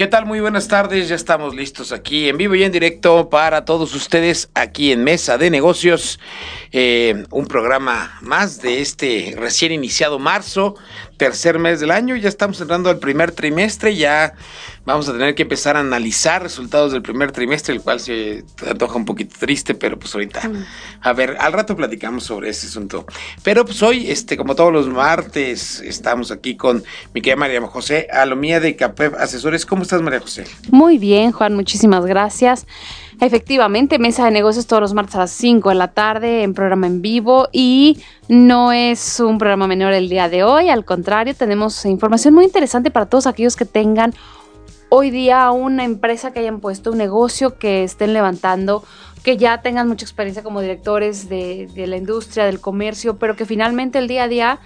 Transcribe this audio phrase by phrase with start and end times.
[0.00, 0.24] ¿Qué tal?
[0.24, 4.48] Muy buenas tardes, ya estamos listos aquí en vivo y en directo para todos ustedes
[4.54, 6.18] aquí en Mesa de Negocios,
[6.72, 10.74] eh, un programa más de este recién iniciado marzo,
[11.20, 14.32] tercer mes del año, ya estamos entrando al primer trimestre, ya
[14.86, 18.96] vamos a tener que empezar a analizar resultados del primer trimestre, el cual se antoja
[18.96, 20.50] un poquito triste, pero pues ahorita,
[21.02, 23.04] a ver, al rato platicamos sobre ese asunto.
[23.42, 28.08] Pero pues hoy, este, como todos los martes, estamos aquí con mi querida María José
[28.10, 29.66] Alomía de CAPEP Asesores.
[29.66, 30.46] ¿Cómo estás, María José?
[30.70, 32.66] Muy bien, Juan, muchísimas gracias.
[33.20, 36.86] Efectivamente, mesa de negocios todos los martes a las 5 de la tarde en programa
[36.86, 41.84] en vivo y no es un programa menor el día de hoy, al contrario, tenemos
[41.84, 44.14] información muy interesante para todos aquellos que tengan
[44.88, 48.84] hoy día una empresa que hayan puesto un negocio, que estén levantando,
[49.22, 53.98] que ya tengan mucha experiencia como directores de, la industria, del comercio, pero que finalmente
[53.98, 54.60] el día a día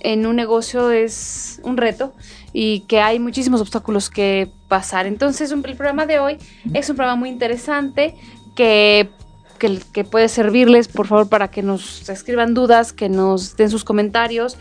[0.00, 2.12] en un negocio es un reto
[2.52, 5.06] y que hay muchísimos obstáculos que pasar.
[5.06, 6.38] Entonces, el programa de hoy
[6.74, 8.14] es un programa muy interesante
[8.56, 9.10] que,
[9.58, 14.56] que, puede servirles, por favor, para que nos escriban dudas, que nos den sus comentarios.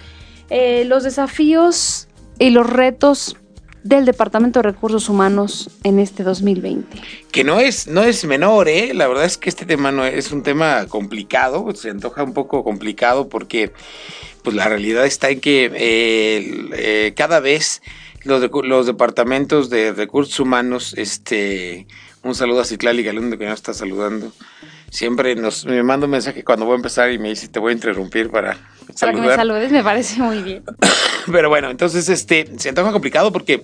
[0.50, 2.08] Eh, los desafíos
[2.40, 3.38] y los retos
[3.84, 7.02] del Departamento de Recursos Humanos en este 2020.
[7.32, 8.94] Que no es, no es menor, ¿eh?
[8.94, 12.64] La verdad es que este tema no es un tema complicado, se antoja un poco
[12.64, 13.72] complicado porque
[14.44, 17.82] pues la realidad está en que eh, eh, cada vez
[18.24, 21.88] los, los departamentos de recursos humanos, este,
[22.24, 24.32] un saludo a Citlali Galindo que nos está saludando.
[24.90, 27.72] Siempre nos, me manda un mensaje cuando voy a empezar y me dice, te voy
[27.72, 28.58] a interrumpir para
[29.00, 30.64] para que me saludes me parece muy bien.
[31.32, 33.64] Pero bueno, entonces este se antoja complicado porque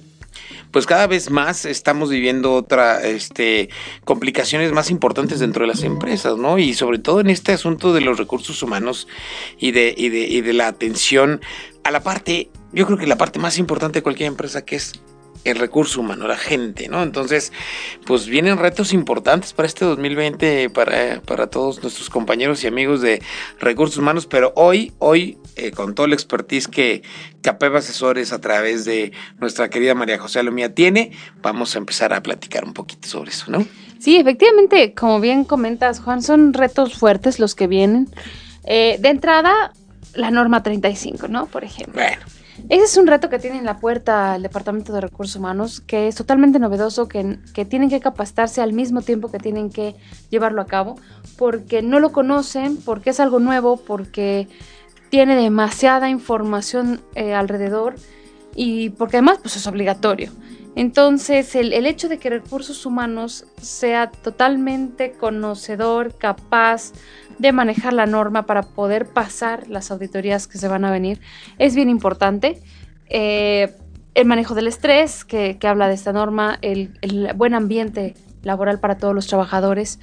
[0.71, 3.69] pues cada vez más estamos viviendo otra este
[4.03, 6.57] complicaciones más importantes dentro de las empresas, ¿no?
[6.57, 9.07] Y sobre todo en este asunto de los recursos humanos
[9.57, 11.41] y de, y de, y de la atención
[11.83, 14.93] a la parte, yo creo que la parte más importante de cualquier empresa que es
[15.45, 17.01] el recurso humano, la gente, ¿no?
[17.03, 17.53] Entonces,
[18.05, 23.21] pues vienen retos importantes para este 2020 para, para todos nuestros compañeros y amigos de
[23.59, 27.03] recursos humanos, pero hoy, hoy, eh, con todo el expertise que
[27.41, 31.11] Capeva Asesores a través de nuestra querida María José Alomía tiene,
[31.41, 33.65] vamos a empezar a platicar un poquito sobre eso, ¿no?
[33.99, 38.09] Sí, efectivamente, como bien comentas, Juan, son retos fuertes los que vienen.
[38.65, 39.73] Eh, de entrada,
[40.15, 41.45] la norma 35, ¿no?
[41.45, 42.01] Por ejemplo.
[42.01, 42.21] Bueno.
[42.69, 46.07] Ese es un reto que tiene en la puerta el Departamento de Recursos Humanos, que
[46.07, 49.95] es totalmente novedoso, que, que, tienen que capacitarse al mismo tiempo que tienen que
[50.29, 50.97] llevarlo a cabo,
[51.37, 54.47] porque no lo conocen, porque es algo nuevo, porque
[55.09, 57.95] tiene demasiada información eh, alrededor
[58.55, 60.31] y porque además pues, es obligatorio.
[60.75, 66.91] Entonces, el, el, hecho de que recursos humanos sea totalmente conocedor, capaz
[67.37, 71.19] de manejar la norma para poder pasar las auditorías que se van a venir
[71.57, 72.61] es bien importante.
[73.09, 73.75] Eh,
[74.13, 76.97] el manejo del estrés, que, habla de esta norma, el,
[77.35, 79.99] buen ambiente laboral para todos los trabajadores,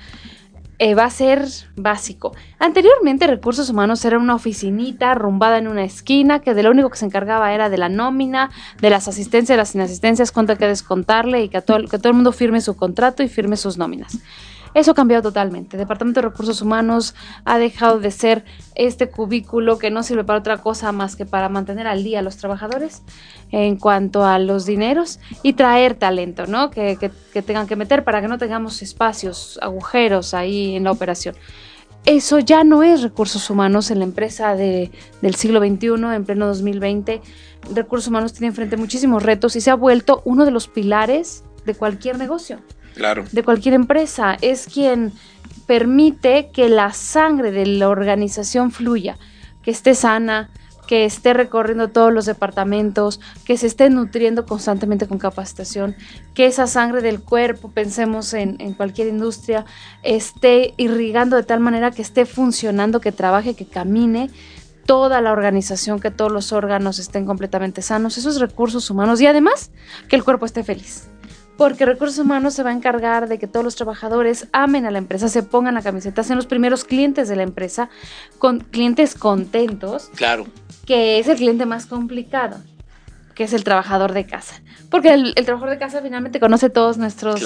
[0.79, 2.35] eh, va a ser básico.
[2.59, 6.99] Anteriormente Recursos Humanos era una oficinita rumbada en una esquina que de lo único que
[6.99, 8.51] se encargaba era de la nómina,
[8.81, 12.15] de las asistencias, las inasistencias, cuánto hay que descontarle y que todo, que todo el
[12.15, 14.19] mundo firme su contrato y firme sus nóminas.
[14.75, 15.77] Eso ha cambiado totalmente.
[15.77, 18.45] El Departamento de Recursos Humanos ha dejado de ser
[18.75, 22.23] este cubículo que no sirve para otra cosa más que para mantener al día a
[22.23, 23.03] los trabajadores
[23.51, 26.71] en cuanto a los dineros y traer talento, ¿no?
[26.71, 26.97] Que,
[27.45, 31.35] tengan que meter para que no tengamos espacios, agujeros ahí en la operación.
[32.07, 37.21] Eso ya no es recursos humanos en la empresa del siglo XXI, en pleno 2020.
[37.75, 41.75] Recursos humanos tiene enfrente muchísimos retos y se ha vuelto uno de los pilares de
[41.75, 42.59] cualquier negocio
[42.95, 44.37] de cualquier empresa.
[44.41, 45.13] Es quien
[45.67, 49.19] permite que la sangre de la organización fluya,
[49.63, 50.51] que esté sana,
[50.87, 55.95] que esté recorriendo todos los departamentos, que se esté nutriendo constantemente con capacitación,
[56.35, 59.65] que esa sangre del cuerpo, pensemos en, en, cualquier industria,
[60.03, 64.29] esté irrigando de tal manera que esté funcionando, que trabaje, que camine
[64.85, 69.71] toda la organización, que todos los órganos estén completamente sanos, esos recursos humanos y además
[70.09, 71.09] que el cuerpo esté feliz
[71.63, 74.99] porque Recursos Humanos se va a encargar de que todos los trabajadores amen a la
[74.99, 77.89] empresa, se pongan la camiseta, sean los primeros clientes de la empresa,
[78.41, 80.11] con clientes contentos.
[80.17, 80.49] Claro.
[80.87, 82.57] Que es el cliente más complicado.
[83.37, 84.61] que es el trabajador de casa.
[84.91, 87.41] Porque el, trabajador de casa finalmente conoce todos nuestros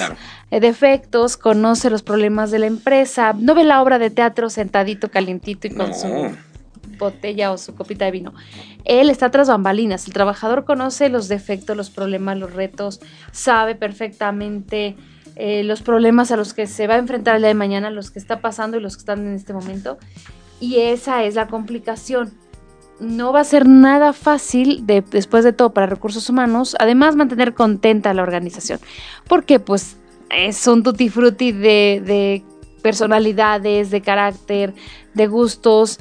[0.50, 5.10] eh, defectos, conoce los problemas de la empresa, no ve la obra de teatro sentadito,
[5.10, 6.30] calientito y con su
[6.98, 8.34] botella o su copita de vino.
[8.84, 10.06] Él está tras bambalinas.
[10.06, 13.00] El trabajador conoce los defectos, los problemas, los retos,
[13.32, 14.96] sabe perfectamente
[15.36, 18.10] eh, los problemas a los que se va a enfrentar el día de mañana, los
[18.10, 19.98] que está pasando y los que están en este momento.
[20.60, 22.32] Y esa es la complicación
[23.00, 27.54] no va a ser nada fácil de, después de todo para recursos humanos, además mantener
[27.54, 28.80] contenta a la organización,
[29.28, 29.96] porque pues
[30.30, 32.42] es un tutti frutti de, de
[32.82, 34.74] personalidades, de carácter,
[35.14, 35.98] de gustos,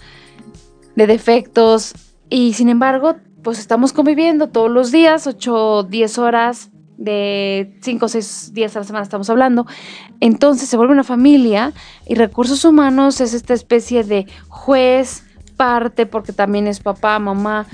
[0.95, 1.93] de defectos,
[2.29, 8.09] y sin embargo, pues estamos conviviendo todos los días, 8, 10 horas, de 5 o
[8.09, 9.65] 6 días a la semana estamos hablando.
[10.19, 11.73] Entonces se vuelve una familia
[12.07, 15.23] y recursos humanos es esta especie de juez,
[15.57, 17.65] parte porque también es papá, mamá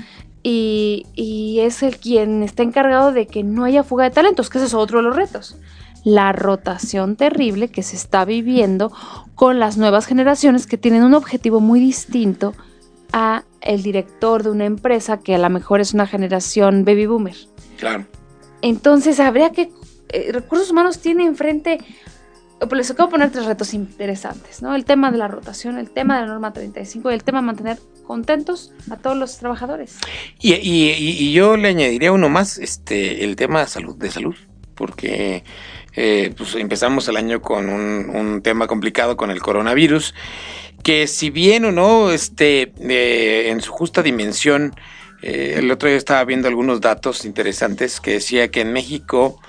[0.42, 4.66] y, es el quien está encargado de que no haya fuga de talentos, que ese
[4.66, 5.56] es otro de los retos.
[6.04, 8.92] La rotación terrible que se está viviendo
[9.36, 12.54] con las nuevas generaciones que tienen un objetivo muy distinto
[13.12, 17.36] a el director de una empresa que a lo mejor es una generación baby boomer.
[17.78, 18.06] Claro.
[18.60, 19.70] Entonces habría que
[20.10, 21.78] eh, recursos humanos tiene enfrente
[22.68, 24.74] pues les acabo de poner tres retos interesantes, ¿no?
[24.74, 27.46] El tema de la rotación, el tema de la norma 35 y el tema de
[27.46, 29.96] mantener contentos a todos los trabajadores.
[30.40, 34.36] Y, yo le añadiría uno más, este, el tema de salud, de salud,
[34.74, 35.44] porque
[35.94, 40.14] eh, pues empezamos el año con un, tema complicado con el coronavirus,
[40.82, 44.74] que si bien o no, este, eh, en su justa dimensión,
[45.22, 49.40] eh, el otro día estaba viendo algunos datos interesantes que decía que en México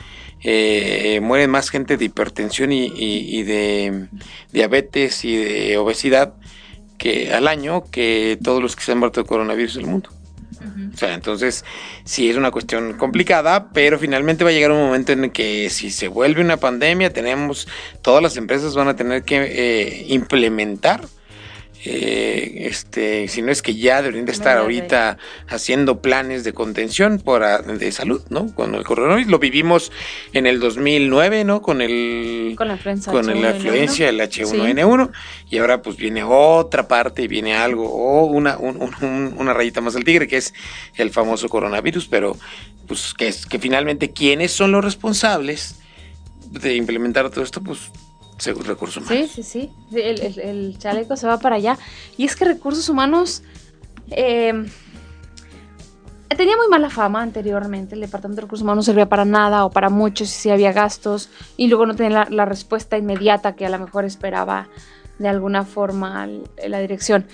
[0.43, 4.07] eh, muere más gente de hipertensión y, de
[4.51, 6.33] diabetes y de obesidad
[6.97, 10.09] que al año que todos los que se han muerto de coronavirus del mundo.
[10.93, 11.65] O sea, entonces
[12.03, 15.69] sí es una cuestión complicada, pero finalmente va a llegar un momento en el que
[15.69, 17.67] si se vuelve una pandemia, tenemos,
[18.01, 21.01] todas las empresas van a tener que eh, implementar
[21.85, 25.17] eh, este, si no es que ya deberían de estar ahorita
[25.49, 28.53] haciendo planes de contención para, de salud, ¿no?
[28.55, 29.29] Con el coronavirus.
[29.29, 29.91] Lo vivimos
[30.31, 31.61] en el 2009, ¿no?
[31.61, 35.11] Con el con la influencia, con la influencia del H1N1
[35.49, 40.05] y ahora pues viene otra parte y viene algo o una una rayita más al
[40.05, 40.53] tigre que es
[40.95, 42.37] el famoso coronavirus, pero
[42.87, 45.79] pues que es que finalmente quiénes son los responsables
[46.49, 47.91] de implementar todo esto, pues
[48.65, 49.29] recursos humanos.
[49.31, 49.97] Sí, sí, sí.
[49.97, 51.77] El, chaleco se va para allá.
[52.17, 53.43] Y es que recursos humanos
[54.09, 54.67] em,
[56.35, 57.95] tenía muy mala fama anteriormente.
[57.95, 61.29] El departamento de recursos humanos no servía para nada o para muchos si había gastos
[61.57, 64.67] y luego no tenía la, respuesta inmediata que a lo mejor esperaba
[65.19, 66.27] de alguna forma
[66.67, 67.25] la dirección.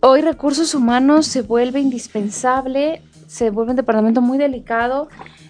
[0.00, 5.08] Hoy recursos humanos se vuelve indispensable, se vuelve un departamento muy delicado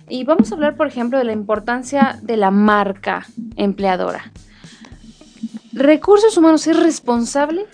[0.08, 3.26] y vamos a hablar, por ejemplo, de la importancia de la marca
[3.56, 4.30] empleadora.
[5.72, 7.66] Recursos Humanos es responsable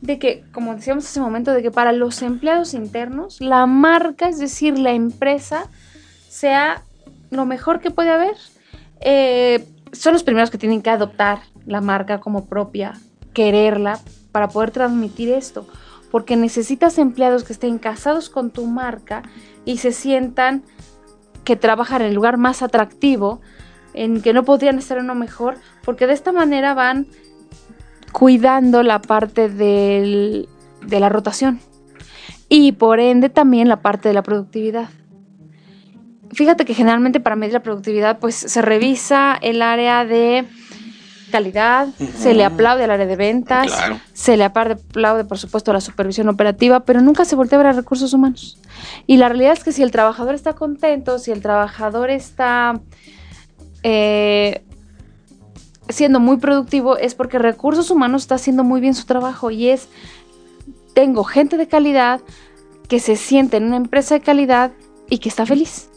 [0.00, 4.28] de que, como decíamos hace un momento, de que para los empleados internos la marca,
[4.28, 5.68] es decir, la empresa,
[6.28, 6.82] sea
[7.30, 8.36] lo mejor que puede haber.
[9.00, 12.94] Eh, son los primeros que tienen que adoptar la marca como propia,
[13.34, 14.00] quererla
[14.32, 15.66] para poder transmitir esto,
[16.10, 19.22] porque necesitas empleados que estén casados con tu marca
[19.64, 20.62] y se sientan
[21.44, 23.40] que trabajar en el lugar más atractivo,
[23.94, 27.06] en que no podrían estar en uno mejor, porque de esta manera van
[28.12, 30.46] cuidando la parte de
[30.88, 31.60] la rotación
[32.48, 34.90] y por ende también la parte de la productividad.
[36.32, 40.46] Fíjate que generalmente para medir la productividad pues se revisa el área de
[41.32, 43.72] calidad, se le aplaude al área de ventas,
[44.12, 47.66] se le aplaude por supuesto a la supervisión operativa, pero nunca se voltea a ver
[47.66, 48.58] a recursos humanos.
[49.08, 52.80] Y la realidad es que si el trabajador está contento, si el trabajador está
[53.82, 54.64] eh,
[55.88, 59.88] siendo muy productivo, es porque recursos humanos está haciendo muy bien su trabajo y es,
[60.94, 62.20] tengo gente de calidad
[62.88, 64.70] que se siente en una empresa de calidad
[65.08, 65.88] y que está feliz.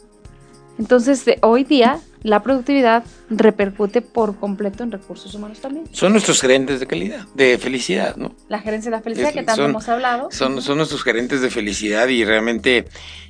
[0.78, 5.86] Entonces, hoy día la productividad repercute por completo en recursos humanos también.
[5.92, 8.34] Son nuestros gerentes de calidad, de felicidad, ¿no?
[8.48, 10.28] La gerencia de la felicidad que tanto hemos hablado.
[10.32, 12.86] Son, son nuestros gerentes de felicidad y realmente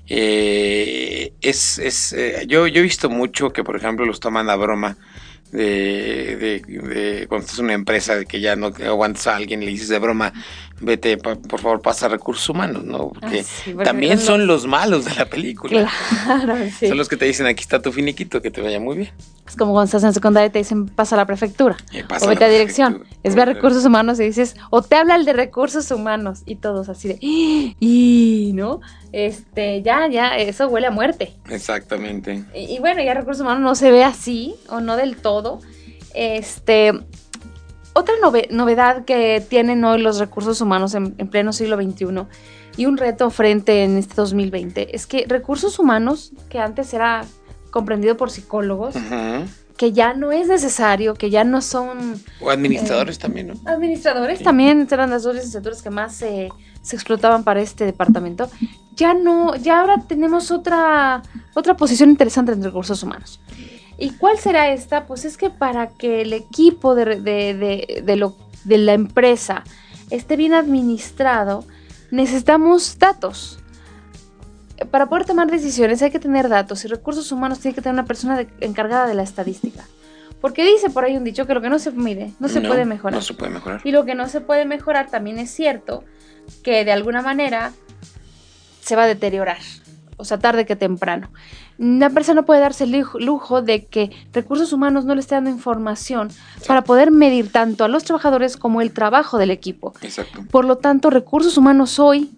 [0.06, 4.56] eh, es, es eh, yo, yo he visto mucho que, por ejemplo, los toman a
[4.56, 4.96] broma
[5.52, 9.66] de, de, cuando estás en una empresa de que ya no aguantas a alguien y
[9.66, 10.32] le dices de broma,
[10.80, 13.09] vete, por favor, pasa recursos humanos, ¿no?
[13.09, 13.45] Porque,
[13.78, 14.66] ah, también son los...
[14.66, 15.88] malos de la película.
[16.25, 19.11] Claro, Son los que te dicen, aquí está tu finiquito, que te vaya muy bien.
[19.47, 22.26] Es como cuando estás en secundaria y te dicen pasa a la prefectura Eh, pasa
[22.26, 22.95] o vete a dirección.
[22.95, 23.21] prefectura.
[23.23, 26.88] Es ver recursos humanos y dices, o te habla el de recursos humanos y todos
[26.88, 28.80] así de, y no,
[29.12, 31.33] este, ya, ya, eso huele a muerte.
[31.49, 32.45] Exactamente.
[32.54, 35.61] Y, y bueno, ya recursos humanos no se ve así o no del todo.
[36.14, 36.92] Este,
[37.98, 42.06] otra nove- novedad que tienen hoy los recursos humanos en, en pleno siglo XXI
[42.76, 47.24] y un reto frente en este 2020 es que recursos humanos, que antes era
[47.70, 48.94] comprendido por psicólogos,
[49.78, 53.54] que ya no es necesario, que ya no son O administradores también, ¿no?
[53.66, 54.44] administradores, Sí.
[54.44, 56.48] también eran las dos licenciaturas que más se,
[56.82, 58.48] se explotaban para este departamento.
[58.94, 61.22] Ya no, ya ahora tenemos otra,
[61.54, 63.40] otra posición interesante en recursos humanos.
[63.98, 65.06] ¿Y cuál será esta?
[65.06, 68.36] Pues es que para que el equipo de, de- de- de lo,
[68.66, 69.64] la empresa
[70.10, 71.64] esté bien administrado,
[72.10, 73.58] necesitamos datos.
[74.90, 78.04] Para poder tomar decisiones hay que tener datos y recursos humanos tiene que tener una
[78.04, 79.84] persona encargada de la estadística.
[80.42, 82.84] Porque dice por ahí un dicho que lo que no se mide no se puede
[82.84, 83.14] mejorar.
[83.14, 83.80] No se puede mejorar.
[83.84, 86.04] Y lo que no se puede mejorar también es cierto
[86.62, 87.72] que de alguna manera
[88.82, 89.56] se va a deteriorar.
[90.16, 91.30] O sea, tarde que temprano.
[91.78, 95.35] Una empresa no puede darse el lujo, lujo de que recursos humanos no le esté
[95.35, 96.30] dando información
[96.66, 99.92] para poder medir tanto a los trabajadores como el trabajo del equipo.
[100.00, 100.44] Exacto.
[100.50, 102.30] Por lo tanto, recursos humanos hoy,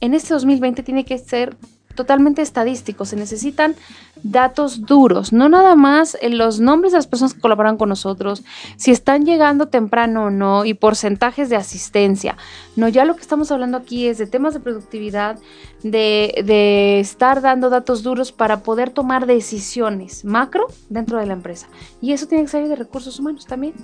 [0.00, 1.56] en este 2020, tiene que ser
[1.96, 3.08] totalmente estadísticos.
[3.08, 3.74] Se necesitan
[4.22, 8.44] datos duros, no nada más los nombres de las personas que colaboran con nosotros,
[8.76, 12.36] si están llegando temprano o no y porcentajes de asistencia.
[12.76, 15.38] No, ya lo que estamos hablando aquí es de temas de productividad,
[15.82, 21.68] de, de estar dando datos duros para poder tomar decisiones macro dentro de la empresa.
[22.00, 23.74] Y eso tiene que salir de recursos humanos también.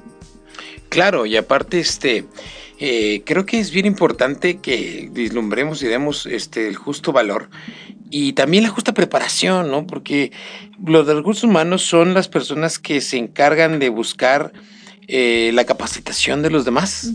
[0.89, 2.27] Claro, y aparte, este,
[2.79, 7.49] eh, creo que es bien importante que vislumbremos y demos este, el justo valor
[8.13, 9.87] y también la justa preparación, ¿no?
[9.87, 10.31] Porque
[10.85, 14.53] los de recursos humanos son las personas que se encargan de buscar
[15.09, 17.15] eh, la capacitación de los demás,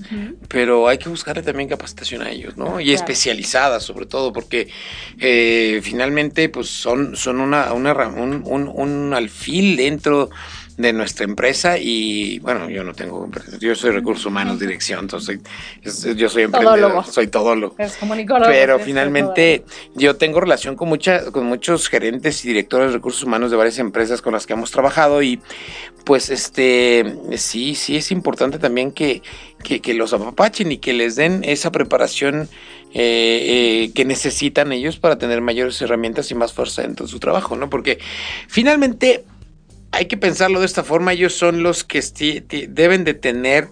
[0.50, 2.80] pero hay que buscarle también capacitación a ellos, ¿no?
[2.82, 2.96] Y Claro.
[3.00, 4.68] especializada sobre todo, porque
[5.20, 10.30] eh, finalmente pues son, son una, una un, un- un alfil dentro
[10.78, 13.28] de nuestra empresa y bueno, yo no tengo,
[13.60, 15.40] yo soy recursos humanos, dirección, entonces
[15.82, 17.04] es- yo soy emprendedor, Todólogo.
[17.12, 17.76] soy todólogo.
[18.48, 19.66] Pero finalmente
[19.96, 23.80] yo tengo relación con mucha, con muchos gerentes y directores de recursos humanos de varias
[23.80, 25.42] empresas con las que hemos trabajado y
[26.06, 29.24] pues este sí, sí es importante también que,
[29.64, 32.48] que, que los apapachen y que les den esa preparación
[32.94, 37.20] eh, eh, que necesitan ellos para tener mayores herramientas y más fuerza dentro de su
[37.20, 37.68] trabajo, ¿no?
[37.70, 37.98] Porque
[38.48, 39.26] finalmente
[39.92, 42.02] hay que pensarlo de esta forma, ellos son los que
[42.70, 43.70] deben de tener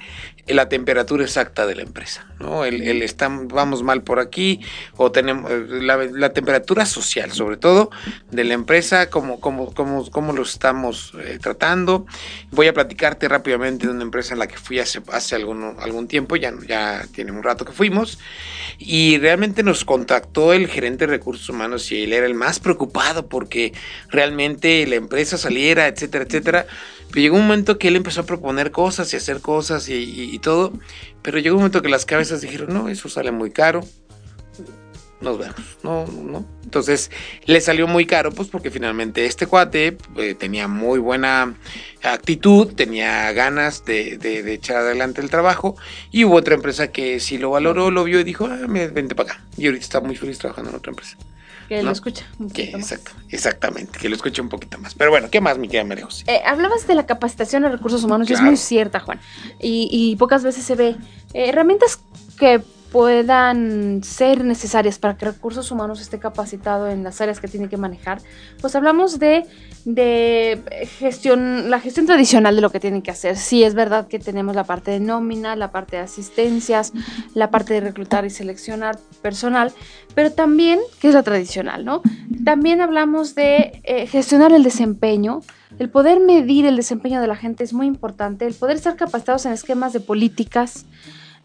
[0.54, 2.66] la temperatura exacta de la empresa, ¿no?
[2.66, 3.04] El, el
[3.46, 4.62] vamos mal por aquí,
[4.96, 7.90] o tenemos eh, la, la temperatura social, sobre todo,
[8.30, 12.06] de la empresa, cómo, cómo, cómo, cómo lo estamos eh, tratando.
[12.52, 16.08] Voy a platicarte rápidamente de una empresa en la que fui hace, hace algún, algún
[16.08, 18.20] tiempo, ya, ya tiene un rato que fuimos,
[18.78, 23.28] y realmente nos contactó el gerente de recursos humanos y él era el más preocupado
[23.28, 23.74] porque
[24.10, 26.68] realmente la empresa saliera, etcétera, etcétera.
[27.16, 30.74] Llegó un momento que él empezó a proponer cosas y hacer cosas y, todo,
[31.22, 33.82] pero llegó un momento que las cabezas dijeron, no, eso sale muy caro.
[35.22, 36.46] Nos vemos, no, no.
[36.66, 37.10] Entonces
[37.46, 41.56] le salió muy caro, pues porque finalmente este cuate eh, tenía muy buena
[42.04, 45.78] actitud, tenía ganas de, de- de echar adelante el trabajo
[46.12, 49.32] y hubo otra empresa que sí lo valoró, lo vio y dijo, ah, vente para
[49.34, 49.44] acá.
[49.58, 51.18] Y ahorita está muy feliz trabajando en otra empresa.
[51.68, 51.84] Que ¿no?
[51.84, 52.26] lo escucha.
[52.40, 52.92] un Que, poquito más.
[52.92, 54.94] exacto, exactamente, que lo escuche un poquito más.
[54.94, 56.24] Pero bueno, ¿qué más, mi querida María José?
[56.28, 58.52] Eh, hablabas de la capacitación de recursos humanos y es Claro.
[58.52, 59.20] muy cierta, Juan.
[59.60, 60.90] Y, y pocas veces se ve
[61.34, 62.00] eh, herramientas
[62.40, 62.62] que
[62.96, 67.76] puedan ser necesarias para que recursos humanos esté capacitado en las áreas que tiene que
[67.76, 68.22] manejar.
[68.62, 69.46] Pues hablamos de,
[69.84, 73.36] de gestión, la gestión tradicional de lo que tienen que hacer.
[73.36, 76.94] Sí, es verdad que tenemos la parte de nómina, la parte de asistencias,
[77.34, 79.74] la parte de reclutar y seleccionar personal,
[80.14, 82.02] pero también, que es la tradicional, ¿no?
[82.46, 85.42] También hablamos de eh, gestionar el desempeño,
[85.80, 89.46] el poder medir el desempeño de la gente es muy importante, el poder estar capacitados
[89.46, 90.86] en esquemas de políticas,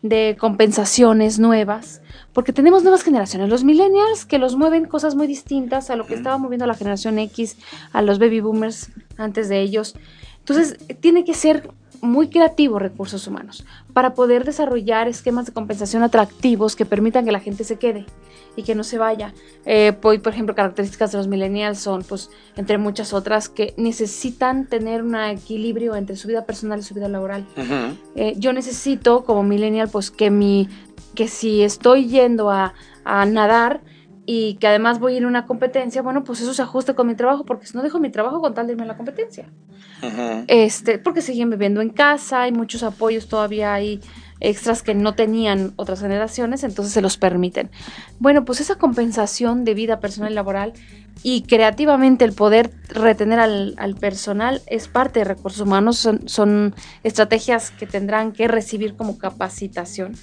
[0.03, 2.01] de compensaciones nuevas,
[2.33, 6.15] porque tenemos nuevas generaciones, los millennials que los mueven cosas muy distintas a lo que
[6.15, 7.59] estaba moviendo la generación X,
[7.93, 9.95] a los baby boomers antes de ellos.
[10.39, 11.71] Entonces, tiene que ser
[12.03, 17.41] muy creativo recursos humanos para poder desarrollar esquemas de compensación atractivos que permitan que la
[17.41, 18.07] gente se quede
[18.57, 19.33] y que no se vaya.
[19.65, 25.03] Eh, por ejemplo, características de los millennials son, pues, entre muchas otras, que necesitan tener
[25.03, 27.47] un equilibrio entre su vida personal y su vida laboral.
[28.15, 30.69] Eh, yo necesito, como millennial, pues que mi,
[31.15, 33.81] que si estoy yendo a, a nadar,
[34.27, 37.07] y que además voy a ir a una competencia, bueno, pues eso se ajuste con
[37.07, 39.47] mi trabajo, porque si no dejo mi trabajo con tal de irme a la competencia.
[40.47, 44.01] este, porque siguen viviendo en casa, hay muchos apoyos todavía, hay
[44.41, 47.71] extras que no tenían otras generaciones, entonces se los permiten.
[48.19, 50.73] Bueno, pues esa compensación de vida personal y laboral
[51.23, 57.71] y creativamente el poder retener al, personal es parte de recursos humanos, son, son, estrategias
[57.71, 60.15] que tendrán que recibir como capacitación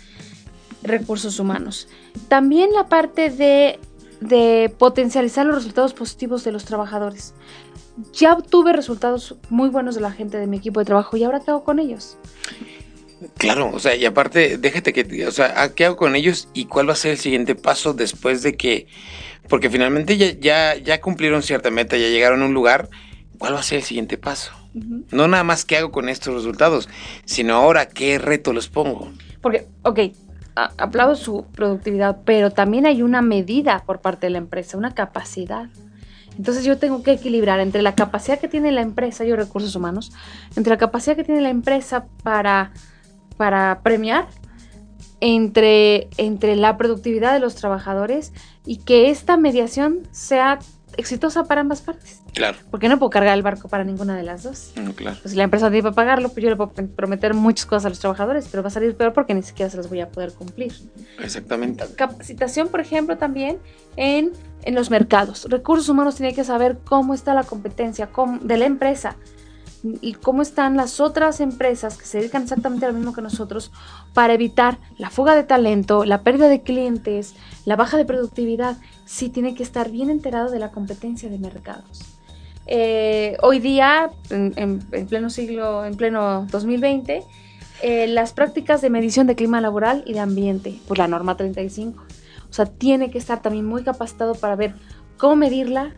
[0.81, 1.87] recursos humanos.
[2.27, 3.79] También la parte de,
[4.21, 7.33] de potencializar los resultados positivos de los trabajadores.
[8.13, 11.39] Ya obtuve resultados muy buenos de la gente de mi equipo de trabajo y ahora
[11.39, 12.17] qué hago con ellos.
[13.37, 16.87] Claro, o sea, y aparte, déjate que, o sea, ¿qué hago con ellos y cuál
[16.87, 18.87] va a ser el siguiente paso después de que,
[19.49, 22.89] porque finalmente ya, ya, ya cumplieron cierta meta, ya llegaron a un lugar,
[23.39, 24.51] ¿cuál va a ser el siguiente paso?
[25.11, 26.87] No nada más qué hago con estos resultados,
[27.25, 29.11] sino ahora qué reto les pongo.
[29.41, 29.99] Porque, ok,
[30.77, 35.69] aplaudo su productividad, pero también hay una medida por parte de la empresa, una capacidad.
[36.37, 40.11] Entonces yo tengo que equilibrar entre la capacidad que tiene la empresa, yo recursos humanos,
[40.55, 42.71] entre la capacidad que tiene la empresa para
[43.37, 44.27] para premiar
[45.21, 48.33] entre, entre la productividad de los trabajadores
[48.65, 50.59] y que esta mediación sea
[50.97, 52.21] exitosa para ambas partes.
[52.33, 52.57] Claro.
[52.69, 54.73] Porque no puedo cargar el barco para ninguna de las dos.
[54.95, 55.17] Claro.
[55.21, 57.89] Pues si la empresa tiene para pagarlo, pues yo le puedo prometer muchas cosas a
[57.89, 60.33] los trabajadores, pero va a salir peor porque ni siquiera se las voy a poder
[60.33, 60.73] cumplir.
[61.19, 61.85] Exactamente.
[61.95, 63.59] Capacitación, por ejemplo, también
[63.95, 65.47] en, en los mercados.
[65.49, 68.09] Recursos humanos tiene que saber cómo está la competencia
[68.41, 69.15] de la empresa
[70.01, 73.71] y cómo están las otras empresas que se dedican exactamente a lo mismo que nosotros
[74.13, 78.77] para evitar la fuga de talento, la pérdida de clientes, la baja de productividad.
[79.05, 82.17] Sí tiene que estar bien enterado de la competencia de mercados.
[82.67, 87.23] Eh, hoy día, en, pleno siglo, en pleno 2020,
[87.81, 92.03] eh, las prácticas de medición de clima laboral y de ambiente, por la norma 35.
[92.49, 94.75] O sea, tiene que estar también muy capacitado para ver
[95.17, 95.93] cómo medirla,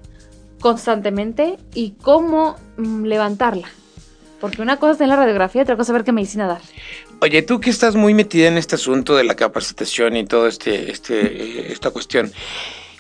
[0.60, 3.70] constantemente y cómo mm, levantarla.
[4.40, 6.62] Porque una cosa es tener la radiografía y otra cosa es ver qué medicina dar.
[7.22, 10.92] Oye, tú que estás muy metida en este asunto de la capacitación y todo este,
[10.92, 12.32] este, eh, esta cuestión,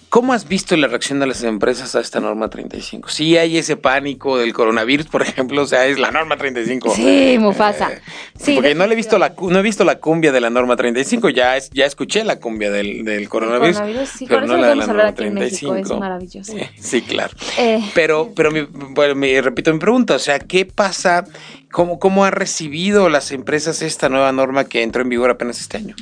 [0.10, 3.10] ¿Cómo has visto la reacción de las empresas a esta norma 35?
[3.10, 6.96] Sí hay ese pánico del coronavirus, por ejemplo, o sea, es la norma 35.
[6.96, 7.92] Sí, Mufasa.
[7.92, 8.02] Eh,
[8.36, 11.30] sí, porque no he visto la no he visto la cumbia de la norma 35,
[11.30, 14.88] ya es, ya escuché la cumbia del, del coronavirus, sí, pero no la de la
[14.88, 15.76] norma 35.
[15.76, 16.54] es maravilloso.
[16.80, 17.38] Sí, claro.
[17.60, 17.80] Eh.
[17.94, 21.26] Pero pero bueno, me, repito mi pregunta, o sea, ¿qué pasa
[21.72, 25.78] cómo cómo ha recibido las empresas esta nueva norma que entró en vigor apenas este
[25.78, 25.96] año?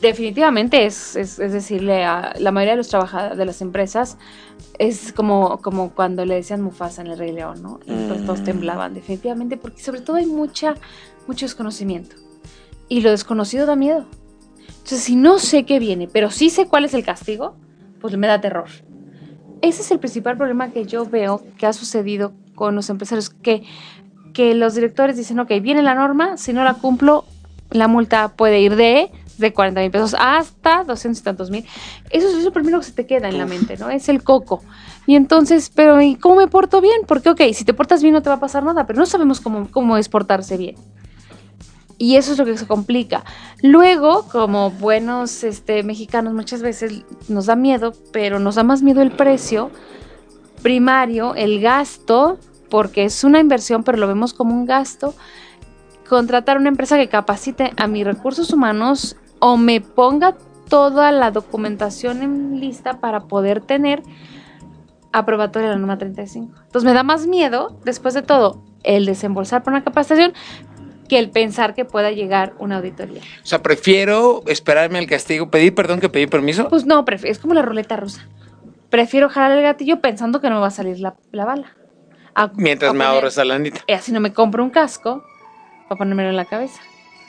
[0.00, 4.18] Definitivamente es, es, decirle a la mayoría de los trabajadores de las empresas
[4.78, 7.80] es como, como cuando le decían Mufasa en el Rey León, ¿no?
[7.86, 8.44] Y todos mm.
[8.44, 10.74] temblaban, definitivamente, porque sobre todo hay mucha,
[11.26, 12.16] mucho desconocimiento.
[12.88, 14.06] Y lo desconocido da miedo.
[14.68, 17.56] Entonces, si no sé qué viene, pero sí sé cuál es el castigo,
[18.00, 18.68] pues me da terror.
[19.62, 23.62] Ese es el principal problema que yo veo que ha sucedido con los empresarios, que,
[24.34, 27.24] que los directores dicen, ok, viene la norma, si no la cumplo,
[27.70, 31.64] la multa puede ir de de 40 mil pesos hasta 200 y tantos mil.
[32.10, 33.90] Eso es lo primero que se te queda en la mente, ¿no?
[33.90, 34.62] Es el coco.
[35.06, 37.02] Y entonces, pero ¿y cómo me porto bien?
[37.06, 39.40] Porque, ok, si te portas bien no te va a pasar nada, pero no sabemos
[39.40, 40.76] cómo, cómo es portarse bien.
[41.98, 43.24] Y eso es lo que se complica.
[43.62, 49.02] Luego, como buenos este, mexicanos, muchas veces nos da miedo, pero nos da más miedo
[49.02, 49.70] el precio
[50.62, 52.38] primario, el gasto,
[52.70, 55.14] porque es una inversión, pero lo vemos como un gasto.
[56.08, 60.34] Contratar una empresa que capacite a mis recursos humanos o me ponga
[60.70, 64.02] toda la documentación en lista para poder tener
[65.12, 66.50] aprobatoria la norma 35.
[66.62, 70.32] Entonces me da más miedo, después de todo, el desembolsar por una capacitación
[71.10, 73.20] que el pensar que pueda llegar una auditoría.
[73.20, 76.70] O sea, prefiero esperarme al castigo, pedir perdón que pedir permiso.
[76.70, 78.26] Pues no, es como la ruleta rusa.
[78.88, 81.76] Prefiero jalar el gatillo pensando que no me va a salir la, bala.
[82.54, 83.82] Mientras me ahorro esa lanita.
[83.86, 85.22] Y así no me compro un casco
[85.86, 86.80] para ponérmelo en la cabeza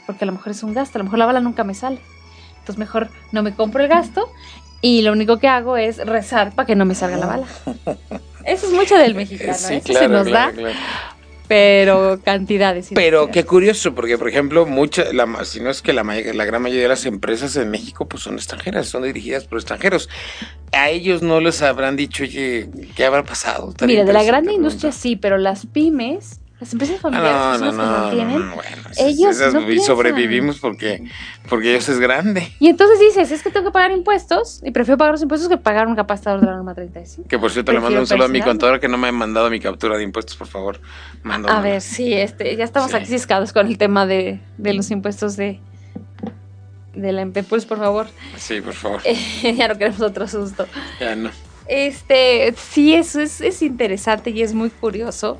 [0.06, 2.00] porque a lo mejor es un gasto, a lo mejor la bala nunca me sale.
[2.60, 4.32] Entonces mejor no me compro el gasto
[4.82, 7.48] y lo único que hago es rezar para que no me salga la bala.
[8.46, 10.54] Eso es mucho del mexicano, sí, eso se nos da.
[11.48, 12.90] Pero cantidades.
[12.94, 16.62] Pero qué curioso, porque por ejemplo, mucha, la, si no es que la, la gran
[16.62, 20.10] mayoría de las empresas en México pues son extranjeras, son dirigidas por extranjeros.
[20.72, 23.74] A ellos no les habrán dicho, oye, ¿qué habrá pasado?
[23.82, 28.62] Mira, de la gran industria sí, pero las pymes las empresas familiares no, no, no,
[28.98, 29.38] ellos
[29.68, 31.04] y sobrevivimos porque,
[31.50, 32.50] porque ellos es grande.
[32.60, 35.58] Y entonces dices, es que tengo que pagar impuestos y prefiero pagar los impuestos que
[35.58, 37.28] pagar un capacitador de la norma 35.
[37.28, 39.50] Que por cierto le mando un saludo a mi contador que no me ha mandado
[39.50, 40.80] mi captura de impuestos, por favor.
[41.26, 45.36] A ver, sí, este, ya estamos aquí ciscados con el tema de, de los impuestos
[45.36, 45.60] de,
[46.94, 48.08] de la Empepuls, por favor.
[48.38, 49.02] Sí, por favor.
[49.44, 50.68] ya no queremos otro susto.
[51.02, 51.32] Ya no.
[51.68, 55.40] Este, sí, eso es, es interesante y es muy curioso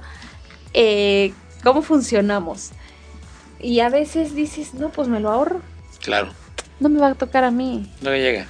[0.76, 1.34] eh,
[1.64, 2.72] cómo funcionamos.
[3.60, 5.62] Y a veces dices, no, pues me lo ahorro.
[6.04, 6.30] Claro.
[6.80, 7.90] No me va a tocar a mí.
[8.02, 8.46] No llega.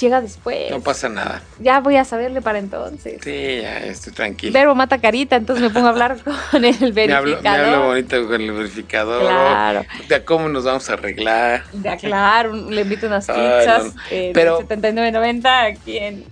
[0.00, 0.70] Llega después.
[0.70, 1.42] No pasa nada.
[1.60, 3.20] Ya voy a saberle para entonces.
[3.22, 4.52] Sí, ya estoy tranquilo.
[4.52, 6.16] Verbo mata carita, entonces me pongo a hablar
[6.50, 7.06] con el verificador.
[7.06, 9.20] Me hablo, me hablo bonito con el verificador.
[9.22, 9.84] Claro.
[10.08, 11.64] De cómo nos vamos a arreglar.
[11.82, 13.94] Ya, claro, le invito unas Ay, pizzas.
[13.94, 14.00] no.
[14.10, 16.24] eh, Pero- 79.90 aquí en...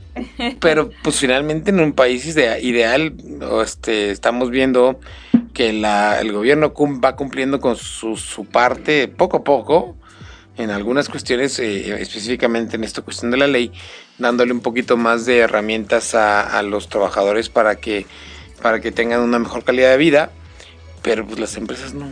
[0.61, 3.15] Pero pues finalmente en un país ide- ideal
[3.49, 5.01] o, este, estamos viendo
[5.53, 6.73] que la, el gobierno
[7.05, 9.97] va cumpliendo con su, su parte poco a poco
[10.57, 13.73] en algunas cuestiones, eh, específicamente en esta cuestión de la ley,
[14.19, 18.07] dándole un poquito más de herramientas a, a los trabajadores para que,
[18.61, 20.31] para que tengan una mejor calidad de vida,
[21.03, 22.07] pero pues las empresas no,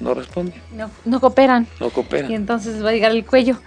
[0.00, 1.66] no responden, No, no cooperan.
[1.80, 2.30] no cooperan.
[2.30, 3.58] Y entonces va a llegar el cuello.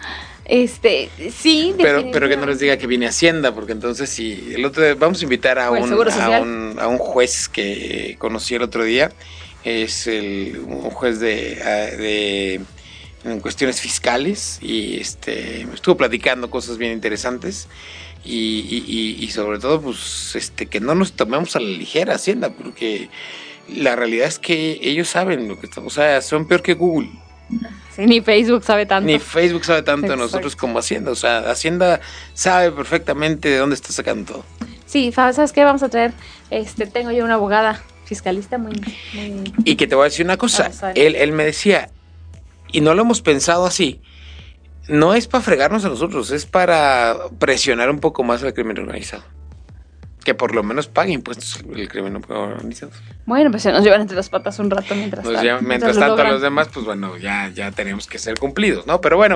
[0.45, 4.65] Este, sí, Pero, pero que no les diga que viene Hacienda, porque entonces si el
[4.65, 5.89] otro día- vamos a invitar a un,
[6.21, 9.11] a un a un juez que conocí el otro día,
[9.63, 11.55] es el un juez de,
[11.97, 12.61] de
[13.23, 17.67] en cuestiones fiscales y este me estuvo platicando cosas bien interesantes.
[18.23, 18.85] Y, y-
[19.19, 23.09] y- y sobre todo pues este que no nos tomemos a la ligera Hacienda, porque
[23.67, 27.09] la realidad es que ellos saben lo que estamos, o sea, son peor que Google.
[27.95, 29.05] Sí, ni Facebook sabe tanto.
[29.05, 31.11] Ni Facebook sabe tanto de nosotros como Hacienda.
[31.11, 31.99] O sea, Hacienda
[32.33, 34.45] sabe perfectamente de dónde está sacando todo.
[34.85, 35.65] Sí, ¿sabes qué?
[35.65, 36.13] Vamos a traer,
[36.49, 38.73] este, tengo yo una abogada fiscalista muy,
[39.13, 40.63] muy Y que te voy a decir una cosa.
[40.63, 40.99] Vamos a ver.
[40.99, 41.89] Él, él me decía,
[42.71, 44.01] y no lo hemos pensado así,
[44.87, 49.23] no es para fregarnos a nosotros, es para presionar un poco más al crimen organizado.
[50.23, 52.91] Que por lo menos pague impuestos el crimen organizado.
[53.25, 55.47] Bueno, pues se nos llevan entre las patas un rato mientras Nos tanto.
[55.47, 59.01] lleva- mientras tanto los demás, pues bueno, ya, ya tenemos que ser cumplidos, ¿no?
[59.01, 59.33] Pero bueno,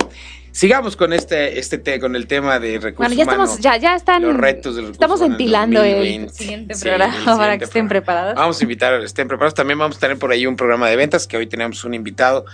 [0.51, 3.49] sigamos con este, este te- con el tema de recursos Bueno, ya humanos.
[3.55, 4.21] estamos, ya, ya están.
[4.21, 6.33] los retos de los recursos Estamos ventilando el 2020.
[6.33, 7.89] siguiente Sí, programa el para que estén programa.
[7.89, 8.35] preparados.
[8.35, 9.55] Vamos a invitar a que estén preparados.
[9.55, 12.45] También vamos a tener por ahí un programa de ventas, que hoy tenemos un invitado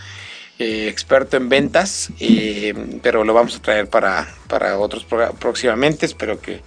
[0.57, 6.05] eh, experto en ventas, eh, pero lo vamos a traer para, para otros programas próximamente.
[6.05, 6.61] Espero que,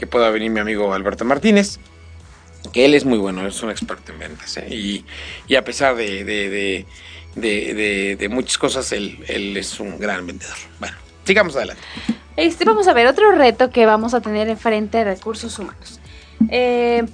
[0.00, 1.78] que pueda venir mi amigo Alberto Martínez,
[2.72, 4.56] que él es muy bueno, es un experto en ventas.
[4.56, 5.04] ¿eh?
[5.46, 6.24] Y, a pesar de,
[7.34, 10.56] de, muchas cosas, él, él es un gran vendedor.
[10.78, 11.82] Bueno, sigamos adelante.
[12.36, 16.00] Este, vamos a ver otro reto que vamos a tener enfrente de recursos humanos.
[16.48, 17.04] Eh,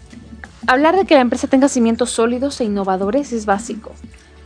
[0.68, 3.96] hablar de que la empresa tenga cimientos sólidos e innovadores es básico.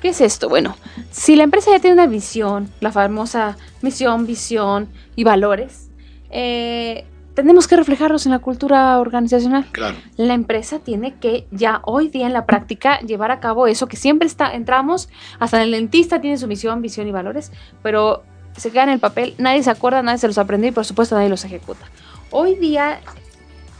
[0.00, 0.48] ¿Qué es esto?
[0.48, 0.78] Bueno,
[1.10, 5.90] si la empresa ya tiene una visión, la famosa misión, visión y valores,
[6.30, 7.04] eh,
[7.40, 9.66] tenemos que reflejarlos en la cultura organizacional.
[9.72, 9.96] Claro.
[10.16, 13.96] La empresa tiene que ya hoy día en la práctica llevar a cabo eso que
[13.96, 18.22] siempre está, entramos, hasta el dentista tiene su misión, visión y valores, pero
[18.56, 21.14] se queda en el papel, nadie se acuerda, nadie se los aprendió y por supuesto
[21.14, 21.86] nadie los ejecuta.
[22.30, 23.00] Hoy día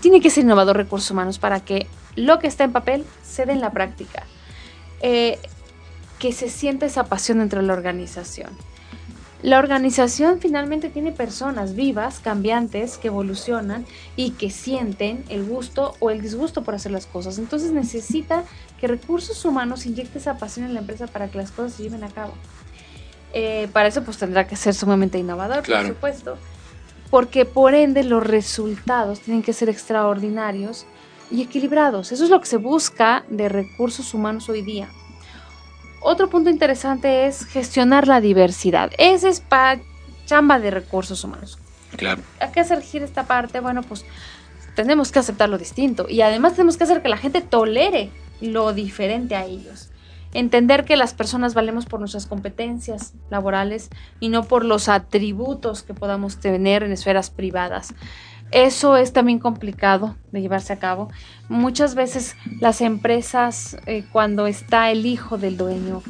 [0.01, 3.53] tiene que ser innovador recursos humanos para que lo que está en papel se dé
[3.53, 4.25] en la práctica.
[5.03, 5.39] Eh,
[6.21, 8.51] que se sienta esa pasión dentro de la organización.
[9.43, 16.11] La organización finalmente tiene personas vivas, cambiantes, que evolucionan y que sienten el gusto o
[16.11, 17.39] el disgusto por hacer las cosas.
[17.39, 18.45] Entonces necesita
[18.79, 22.05] que recursos humanos inyecte esa pasión en la empresa para que las cosas se lleven
[22.05, 22.35] a cabo.
[23.33, 25.87] Eh, para eso pues tendrá que ser sumamente innovador, Claro.
[25.87, 26.37] por supuesto,
[27.11, 30.85] porque por ende los resultados tienen que ser extraordinarios
[31.31, 32.13] y equilibrados.
[32.13, 34.91] Eso es lo que se busca de recursos humanos hoy día.
[36.01, 38.91] Otro punto interesante es gestionar la diversidad.
[38.99, 39.81] Ese es para
[40.27, 41.59] chamba de recursos humanos.
[41.97, 42.23] Claro.
[42.41, 43.61] ¿A qué hacer gira esta parte?
[43.61, 44.05] Bueno, pues
[44.75, 48.11] tenemos que aceptar lo distinto y además tenemos que hacer que la gente tolere
[48.41, 49.91] lo diferente a ellos.
[50.33, 55.93] Entender que las personas valemos por nuestras competencias laborales y no por los atributos que
[55.93, 57.95] podamos tener en esferas privadas.
[58.53, 61.09] Eso es también complicado de llevarse a cabo.
[61.49, 66.03] Muchas veces las empresas, eh, cuando está el hijo del dueño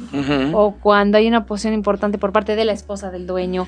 [0.53, 3.67] o cuando hay una posición importante por parte de la esposa del dueño,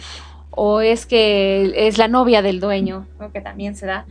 [0.50, 3.32] o es que es la novia del dueño, ¿no?
[3.32, 4.06] que también se da,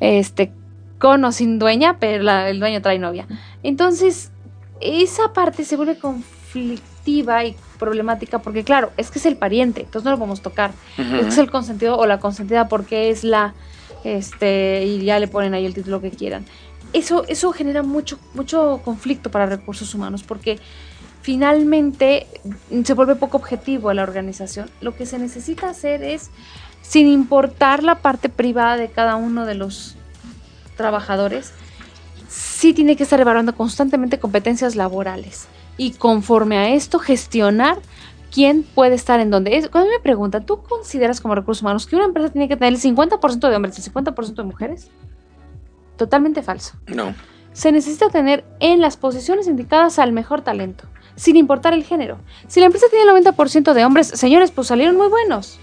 [0.00, 0.52] este,
[0.98, 3.26] con o sin dueña, pero la- el dueño trae novia.
[3.62, 4.30] Entonces,
[4.80, 10.04] esa parte se vuelve conflictiva y problemática porque, claro, es que es el pariente, entonces
[10.04, 10.72] no lo podemos tocar.
[10.98, 11.16] Ujú.
[11.16, 13.54] Es que es el consentido o la consentida porque es la,
[14.04, 16.44] este, y ya le ponen ahí el título que quieran.
[16.92, 20.58] Eso, eso genera mucho, mucho conflicto para recursos humanos porque
[21.22, 22.26] finalmente
[22.84, 24.70] se vuelve poco objetivo a la organización.
[24.80, 26.30] Lo que se necesita hacer es,
[26.82, 29.96] sin importar la parte privada de cada uno de los
[30.76, 31.52] trabajadores,
[32.28, 37.78] sí tiene que estar evaluando constantemente competencias laborales y conforme a esto gestionar
[38.36, 39.56] quién puede estar en dónde.
[39.56, 42.74] Es, cuando me preguntan, ¿tú consideras como recursos humanos que una empresa tiene que tener
[42.74, 44.90] el 50% de hombres y el 50% de mujeres?
[45.96, 46.74] Totalmente falso.
[46.86, 47.14] No.
[47.54, 52.18] Se necesita tener en las posiciones indicadas al mejor talento, sin importar el género.
[52.46, 55.58] Si la empresa tiene el 90% de hombres, señores, pues salieron muy buenos.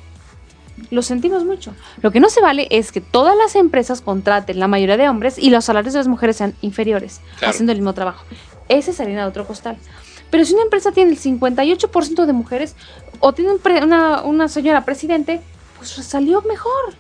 [0.90, 1.76] Lo sentimos mucho.
[2.02, 5.38] Lo que no se vale es que todas las empresas contraten la mayoría de hombres
[5.38, 7.52] y los salarios de las mujeres sean inferiores, Claro.
[7.52, 8.26] haciendo el mismo trabajo.
[8.68, 9.78] Ese es harina de otro costal.
[10.34, 12.76] Pero si una empresa tiene el 58% de mujeres
[13.20, 13.52] o tiene
[13.84, 15.42] una, una señora presidente,
[15.78, 16.96] pues salió mejor.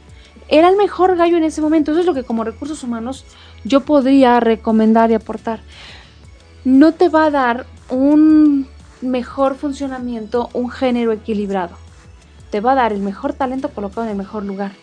[0.49, 1.89] Era el mejor gallo en ese momento.
[1.89, 3.25] Eso es lo que como recursos humanos
[3.63, 5.61] yo podría recomendar y aportar.
[6.63, 8.67] No te va a dar un
[9.01, 11.75] mejor funcionamiento, un género equilibrado.
[12.51, 14.73] Te va a dar el mejor talento colocado en el mejor lugar.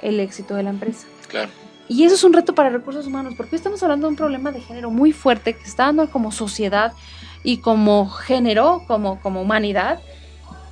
[0.00, 1.06] El éxito de la empresa.
[1.28, 1.50] Claro.
[1.88, 4.60] Y eso es un reto para recursos humanos, porque estamos hablando de un problema de
[4.60, 6.92] género muy fuerte que está dando como sociedad
[7.44, 10.00] y como género, como, como humanidad.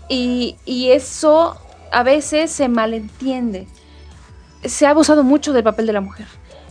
[0.08, 1.56] Y, y eso
[1.92, 3.68] a veces se malentiende.
[4.64, 6.26] Se ha abusado mucho del papel de la mujer.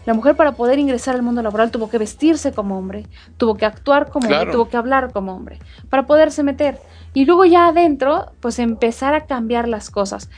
[0.06, 3.66] La mujer para poder ingresar al mundo laboral tuvo que vestirse como hombre, tuvo que
[3.66, 4.42] actuar como Claro.
[4.42, 6.80] hombre, tuvo que hablar como hombre, para poderse meter.
[7.14, 10.30] Y luego ya adentro, pues empezar a cambiar las cosas.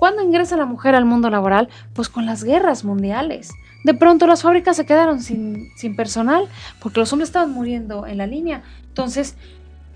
[0.00, 1.68] ¿Cuándo ingresa la mujer al mundo laboral?
[1.92, 3.50] Pues con las guerras mundiales.
[3.84, 6.48] De pronto las fábricas se quedaron sin, sin personal
[6.80, 8.62] porque los hombres estaban muriendo en la línea.
[8.88, 9.36] Entonces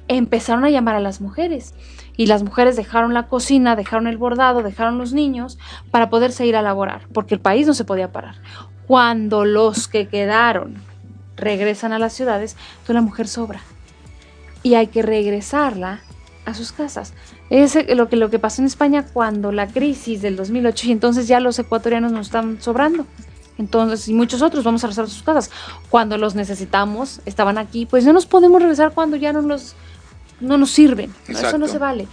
[0.07, 1.75] empezaron a llamar a las mujeres.
[2.19, 5.59] Y las mujeres dejaron la cocina, dejaron el bordado, dejaron los niños
[5.91, 8.35] para poderse ir a laborar, porque el país no se podía parar.
[8.87, 10.83] Cuando los que quedaron
[11.35, 13.63] regresan a las ciudades, entonces la mujer sobra.
[14.63, 16.03] Y hay que regresarla
[16.45, 17.15] a sus casas.
[17.51, 21.29] Es lo que, lo que pasó en España cuando la crisis del 2008 y entonces
[21.29, 23.07] ya los ecuatorianos nos están sobrando.
[23.59, 25.51] Entonces, y muchos otros vamos a regresar a sus casas.
[25.91, 29.75] Cuando los necesitamos, estaban aquí, pues no nos podemos regresar cuando ya no los
[30.41, 31.15] no nos sirven.
[31.29, 32.09] Eso no se vale.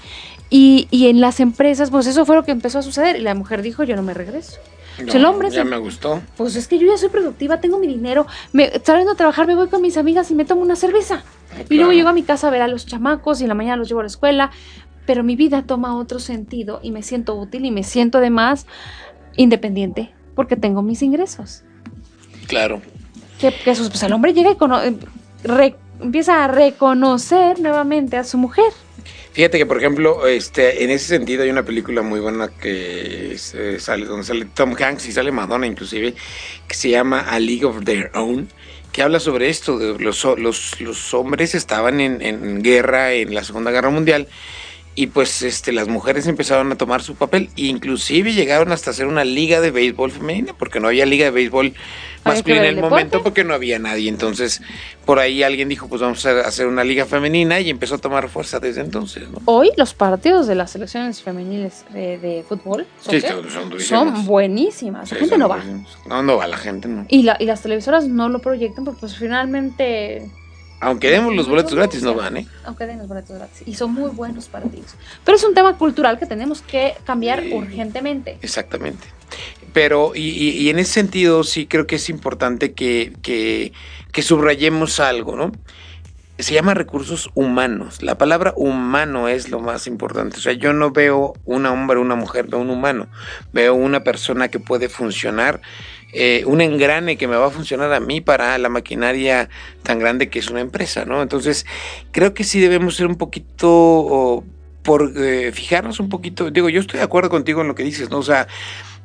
[0.50, 3.16] Y, y en las empresas, pues eso fue lo que empezó a suceder.
[3.16, 4.58] Y la mujer dijo, yo no me regreso.
[4.98, 6.22] Pues el hombre ya se- me gustó.
[6.38, 9.56] Pues es que yo ya soy productiva, tengo mi dinero, me saliendo a trabajar, me
[9.56, 11.24] voy con mis amigas y me tomo una cerveza.
[11.70, 13.78] Y luego llego a mi casa a ver a los chamacos y en la mañana
[13.78, 14.52] los llevo a la escuela,
[15.06, 18.66] pero mi vida toma otro sentido y me siento útil y me siento además
[19.36, 21.64] independiente porque tengo mis ingresos.
[22.48, 22.82] Claro.
[23.40, 24.96] Que, que sus- pues el hombre llega y cono- eh,
[25.44, 28.72] re- empieza a reconocer nuevamente a su mujer.
[29.34, 33.78] Fíjate que, por ejemplo, este, en ese sentido hay una película muy buena que eh,
[33.80, 36.14] sale, donde sale Tom Hanks y sale Madonna inclusive,
[36.68, 38.50] que se llama A League of Their Own,
[38.92, 43.46] que habla sobre esto, de los, los, los hombres estaban en, en guerra en la
[43.46, 44.28] Segunda Guerra Mundial
[44.94, 49.08] y pues este, las mujeres empezaron a tomar su papel e inclusive llegaron hasta hacer
[49.08, 51.74] una liga de béisbol femenina, porque no había liga de béisbol
[52.26, 52.90] masculina en el deporte.
[52.96, 54.10] momento porque no había nadie.
[54.10, 54.62] Entonces,
[55.06, 58.28] por ahí alguien dijo, pues vamos a hacer una liga femenina y empezó a tomar
[58.30, 59.40] fuerza desde entonces, ¿no?
[59.46, 65.08] Hoy los partidos de las selecciones femeniles eh, de fútbol Sí, son- son buenísimas.
[65.10, 65.64] Sí, La gente no va.
[66.06, 67.06] No, no va la gente, no.
[67.08, 70.30] Y, la, y las televisoras no lo proyectan porque pues finalmente,
[70.82, 72.48] Aunque demos los boletos gratis, no van, ¿eh?
[72.66, 74.96] aunque den los boletos gratis, y son muy buenos partidos.
[75.24, 77.54] Pero es un tema cultural que tenemos que cambiar Sí.
[77.54, 78.40] urgentemente.
[78.42, 79.08] Exactamente.
[79.74, 83.72] Pero, y, y- y en ese sentido, sí creo que es importante que, que,
[84.12, 85.52] que subrayemos algo, ¿no?
[86.40, 88.02] Se llama recursos humanos.
[88.02, 90.38] La palabra humano es lo más importante.
[90.38, 93.08] O sea, yo no veo un hombre o una mujer, veo un humano.
[93.54, 95.62] Veo una persona que puede funcionar,
[96.14, 99.50] eh, un engrane que me va a funcionar a mí para la maquinaria
[99.84, 101.22] tan grande que es una empresa, ¿no?
[101.22, 101.66] Entonces,
[102.12, 104.44] creo que sí debemos ser un poquito, o,
[104.84, 106.50] por eh, fijarnos un poquito.
[106.52, 108.20] Digo, yo estoy de acuerdo contigo en lo que dices, ¿no?
[108.20, 108.48] O sea,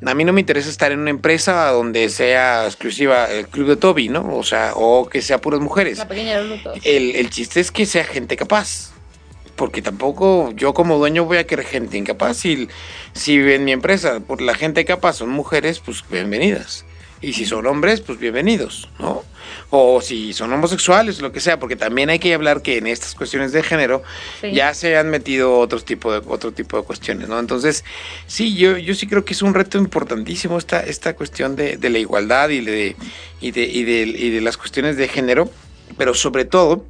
[0.04, 3.76] a mí no me interesa estar en una empresa donde sea exclusiva el club de
[3.76, 4.36] Toby, ¿no?
[4.36, 5.98] O sea, o que sea puras mujeres.
[5.98, 6.38] La pequeña
[6.84, 8.92] El, el chiste es que sea gente capaz.
[9.54, 12.36] Porque tampoco yo como dueño voy a querer gente incapaz.
[12.36, 12.68] Si,
[13.14, 16.85] si en mi empresa por la gente capaz son mujeres, pues bienvenidas.
[17.22, 19.24] Y si son hombres, pues bienvenidos, ¿no?
[19.70, 23.14] O si son homosexuales, lo que sea, porque también hay que hablar que en estas
[23.14, 24.02] cuestiones de género
[24.40, 24.52] Sí.
[24.52, 27.38] ya se han metido otros tipo de, otro tipo de cuestiones, ¿no?
[27.40, 27.84] Entonces,
[28.26, 31.90] sí, yo, yo sí creo que es un reto importantísimo esta, esta cuestión de, de
[31.90, 32.96] la igualdad y de,
[33.40, 35.50] y, de, y, de, y de las cuestiones de género,
[35.96, 36.84] pero sobre todo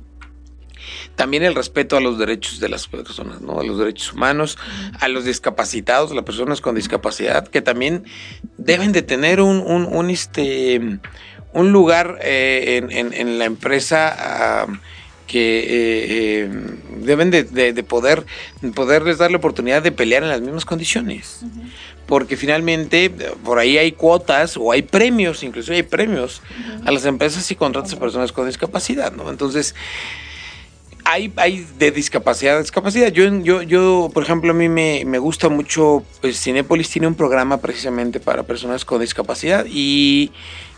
[1.17, 3.59] también el respeto a los derechos de las personas, ¿no?
[3.59, 4.59] A los derechos humanos,
[5.01, 8.05] a los discapacitados, a las personas con discapacidad, que también
[8.59, 10.99] deben de tener un, un, un, este,
[11.53, 14.67] un lugar eh, en, en, en, la empresa ah,
[15.27, 16.51] que eh, eh,
[17.01, 18.25] deben de, de, de, poder
[18.75, 21.41] poderles dar la oportunidad de pelear en las mismas condiciones.
[21.43, 21.71] Uh -huh.
[22.07, 23.11] Porque finalmente
[23.43, 26.89] por ahí hay cuotas o hay premios, incluso hay premios uh -huh.
[26.89, 29.29] a las empresas y contratos a personas con discapacidad, ¿no?
[29.31, 29.75] Entonces,
[31.07, 33.13] hay, hay de discapacidad a discapacidad.
[33.13, 37.15] Yo, yo, yo, por ejemplo, a mí me, me gusta mucho, pues Cinépolis tiene un
[37.15, 40.33] programa precisamente para personas con discapacidad y,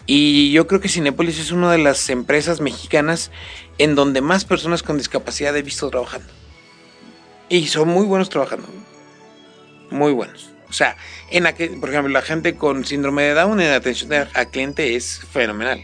[0.06, 3.30] y yo creo que Cinépolis es una de las empresas mexicanas
[3.78, 6.28] en donde más personas con discapacidad he visto trabajando.
[7.48, 8.68] Y son muy buenos trabajando.
[9.90, 10.50] Muy buenos.
[10.68, 10.98] O sea,
[11.30, 15.20] en aquel, por ejemplo, la gente con síndrome de Down en atención al cliente es
[15.32, 15.80] fenomenal.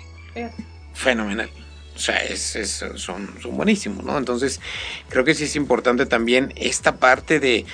[0.93, 1.49] Fenomenal.
[1.95, 4.19] O sea, es, son, buenísimos, ¿no?
[4.19, 4.61] Entonces,
[5.09, 7.67] creo que sí es importante también esta parte de,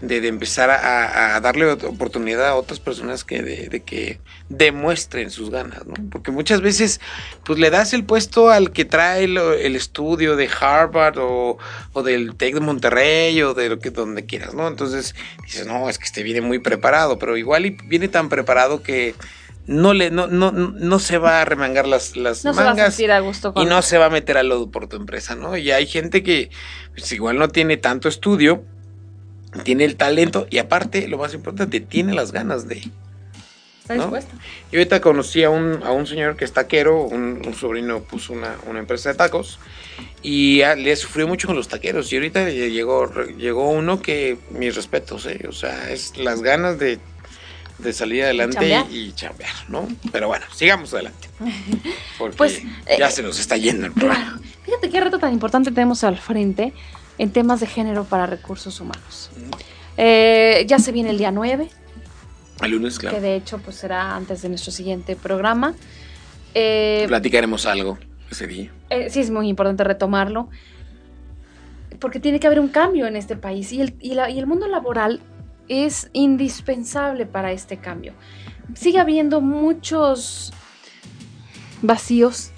[0.00, 5.86] de, empezar a, darle oportunidad a otras personas que de, de, que demuestren sus ganas,
[5.86, 5.94] ¿no?
[6.10, 7.00] Porque muchas veces,
[7.44, 11.58] pues le das el puesto al que trae el, el estudio de Harvard o,
[11.92, 14.66] o, del TEC de Monterrey o de lo que donde quieras, ¿no?
[14.66, 15.14] Entonces
[15.44, 19.14] dices, no, es que este viene muy preparado, pero igual y viene tan preparado que
[19.68, 23.14] no le no, no, no se va a remangar las, las no mangas se va
[23.14, 25.58] a a gusto y no se va a meter al lodo por tu empresa, ¿no?
[25.58, 26.50] Y hay gente que
[26.94, 28.64] pues, igual no tiene tanto estudio,
[29.64, 32.90] tiene el talento y aparte, lo más importante, tiene las ganas de.
[33.82, 34.10] Está ¿no?
[34.10, 38.32] Yo ahorita conocí a un, a un señor que es taquero, un, un sobrino puso
[38.32, 39.58] una, una, empresa de tacos
[40.22, 42.10] y a, le sufrió mucho con los taqueros.
[42.10, 45.44] Y ahorita llegó, llegó uno que, mis respetos, ¿eh?
[45.46, 46.98] o sea, es las ganas de
[47.78, 49.86] de salir adelante y, y, chambear, ¿no?
[50.10, 51.28] Pero bueno, sigamos adelante.
[52.18, 52.62] Porque pues,
[52.98, 54.40] ya eh, se nos está yendo el programa.
[54.64, 56.72] Fíjate qué reto tan importante tenemos al frente
[57.18, 59.30] en temas de género para recursos humanos.
[59.36, 59.50] Mm.
[59.96, 61.68] Eh, ya se viene el día 9.
[62.62, 63.16] El lunes, claro.
[63.16, 65.74] Que de hecho pues será antes de nuestro siguiente programa.
[66.54, 67.98] Eh, Platicaremos algo
[68.30, 68.72] ese día.
[69.10, 70.48] Sí, es muy importante retomarlo.
[72.00, 73.72] Porque tiene que haber un cambio en este país.
[73.72, 75.20] Y el, y la, y el mundo laboral
[75.68, 78.12] es indispensable para este cambio.
[78.74, 80.52] Sigue habiendo muchos
[81.82, 82.50] vacíos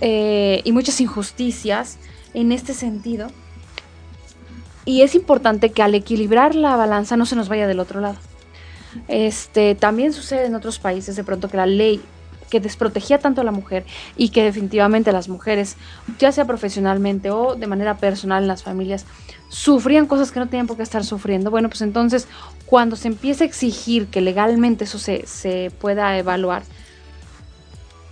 [0.00, 1.98] eh, y muchas injusticias
[2.34, 3.28] en este sentido.
[4.84, 8.18] Y es importante que al equilibrar la balanza no se nos vaya del otro lado.
[9.08, 12.00] Este, también sucede en otros países de pronto que la ley
[12.54, 13.84] que desprotegía tanto a la mujer
[14.16, 15.76] y que definitivamente las mujeres,
[16.20, 19.06] ya sea profesionalmente o de manera personal en las familias,
[19.48, 21.50] sufrían cosas que no tenían por qué estar sufriendo.
[21.50, 22.28] Bueno, pues entonces
[22.66, 26.62] cuando se empieza a exigir que legalmente eso se, se pueda evaluar,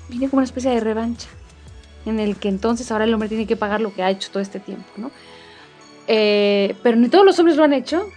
[0.08, 1.28] viene como una especie de revancha
[2.04, 4.42] en el que entonces ahora el hombre tiene que pagar lo que ha hecho todo
[4.42, 5.12] este tiempo, ¿no?
[6.08, 8.08] Eh, pero ni todos los hombres lo han hecho,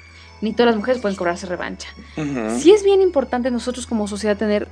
[0.42, 1.90] ni todas las mujeres pueden cobrarse revancha.
[2.18, 2.58] Uh -huh.
[2.58, 4.68] Sí es bien importante nosotros como sociedad tener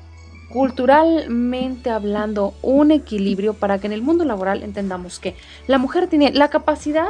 [0.53, 5.35] culturalmente hablando un equilibrio para que en el mundo laboral entendamos que
[5.65, 7.07] la mujer tiene la capacidad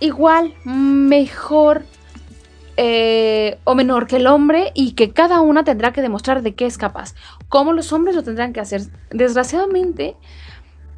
[0.00, 1.84] igual, mejor
[2.76, 6.66] eh, o menor que el hombre y que cada una tendrá que demostrar de qué
[6.66, 7.14] es capaz.
[7.48, 8.82] Como los hombres lo tendrán que hacer.
[9.12, 10.16] Desgraciadamente,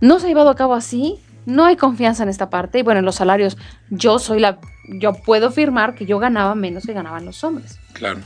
[0.00, 1.20] no se ha llevado a cabo así.
[1.44, 2.78] No hay confianza en esta parte.
[2.78, 3.59] Y bueno, en los salarios,
[3.90, 4.61] yo soy la.
[4.88, 7.78] Yo puedo afirmar que yo ganaba menos que ganaban los hombres.
[7.92, 8.20] Claro.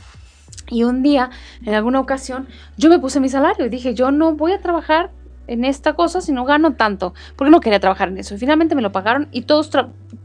[0.69, 1.31] Y un día,
[1.65, 5.11] en alguna ocasión, yo me puse mi salario y dije, yo no voy a trabajar
[5.47, 8.35] en esta cosa si no gano tanto, porque no quería trabajar en eso.
[8.35, 9.71] Y finalmente me lo pagaron y todos,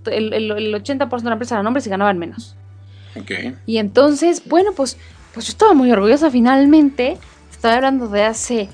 [0.07, 2.57] el, el, el 80% de la empresa eran hombres y ganaban menos.
[3.19, 3.57] Okay.
[3.65, 4.99] Y entonces, bueno, pues,
[5.33, 7.17] pues yo estaba muy orgullosa finalmente.
[7.51, 8.69] Estaba hablando de hace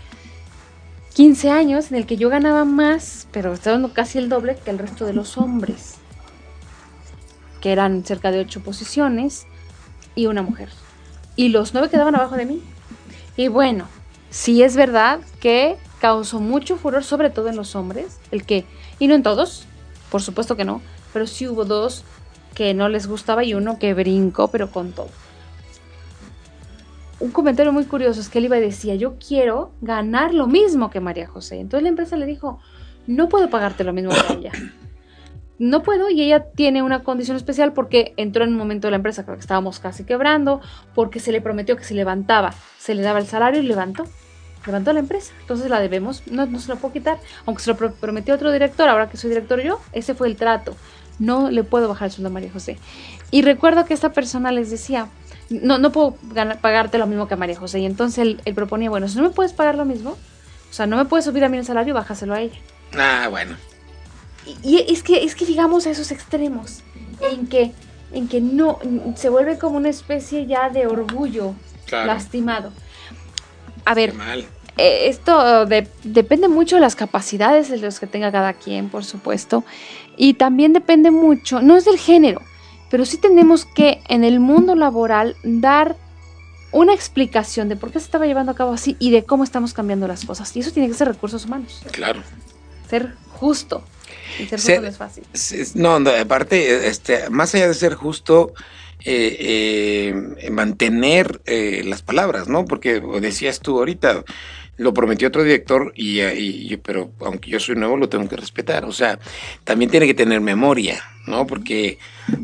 [1.14, 4.70] 15 años en el que yo ganaba más, pero estaba dando casi el doble que
[4.70, 5.96] el resto de los hombres,
[7.60, 9.46] que eran cerca de 8 posiciones
[10.16, 10.70] y una mujer.
[11.40, 12.60] Y los 9 quedaban abajo de mí.
[13.34, 13.86] Y bueno,
[14.28, 18.66] sí es verdad que causó mucho furor, sobre todo en los hombres, el que,
[18.98, 19.64] y no en todos,
[20.10, 20.82] por supuesto que no,
[21.14, 22.04] pero sí hubo dos
[22.54, 25.08] que no les gustaba y uno que brincó, pero con todo.
[27.20, 30.90] Un comentario muy curioso es que él iba y decía, yo quiero ganar lo mismo
[30.90, 31.58] que María José.
[31.58, 32.60] Entonces la empresa le dijo,
[33.06, 34.52] no puedo pagarte lo mismo que ella.
[35.60, 38.96] No puedo y ella tiene una condición especial porque entró en un momento de la
[38.96, 40.60] empresa, que estábamos casi quebrando,
[40.96, 44.06] porque se le prometió que se levantaba, se le daba el salario y levantó.
[44.66, 47.76] Levantó la empresa, entonces la debemos, no, no se lo puedo quitar, aunque se lo
[47.76, 50.76] prometió otro director, ahora que soy director yo, ese fue el trato
[51.20, 52.78] no le puedo bajar el sueldo a María José.
[53.30, 55.08] Y recuerdo que esta persona les decía,
[55.50, 56.16] no, no puedo
[56.60, 57.78] pagarte lo mismo que a María José.
[57.80, 60.86] Y entonces él, él, proponía, bueno, si no me puedes pagar lo mismo, o sea,
[60.86, 62.58] no me puedes subir a mí el salario, bájaselo a ella.
[62.98, 63.56] Ah, bueno.
[64.62, 66.82] Y, es, que, es que llegamos a esos extremos,
[67.20, 67.72] en que,
[68.12, 68.78] en que no,
[69.16, 71.54] se vuelve como una especie ya de orgullo
[71.86, 72.06] claro.
[72.06, 72.72] lastimado.
[73.84, 74.14] A ver,
[74.76, 79.04] eh, esto de, depende mucho de las capacidades de los que tenga cada quien, por
[79.04, 79.64] supuesto.
[80.16, 82.42] Y también depende mucho, no es del género,
[82.90, 85.96] pero sí tenemos que en el mundo laboral dar
[86.72, 89.72] una explicación de por qué se estaba llevando a cabo así y de cómo estamos
[89.72, 90.54] cambiando las cosas.
[90.56, 91.82] Y eso tiene que ser recursos humanos.
[91.92, 92.22] Claro.
[92.88, 93.82] Ser justo.
[94.38, 95.24] Y ser Ser- justo no es fácil.
[95.74, 98.52] No, no, aparte, este, más allá de ser justo,
[99.04, 100.06] eh,
[100.42, 102.64] eh, mantener eh, las palabras, ¿no?
[102.64, 104.24] Porque decías tú ahorita,
[104.76, 108.84] lo prometió otro director, y, pero aunque yo soy nuevo, lo tengo que respetar.
[108.84, 109.18] O sea,
[109.64, 111.46] también tiene que tener memoria, ¿no?
[111.46, 111.98] Porque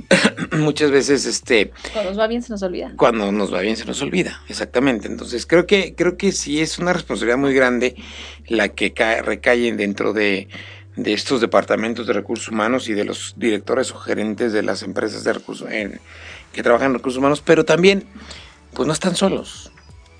[0.52, 2.92] muchas veces, este, Cuando nos va bien se nos olvida.
[2.96, 5.08] cuando nos va bien se nos olvida, exactamente.
[5.08, 7.96] Entonces creo que creo que sí es una responsabilidad muy grande
[8.46, 10.48] la que cae, recae dentro de,
[10.96, 15.24] de estos departamentos de recursos humanos y de los directores o gerentes de las empresas
[15.24, 16.00] de recursos en-
[16.52, 18.04] que trabajan en recursos humanos, pero también
[18.72, 19.70] pues no están solos.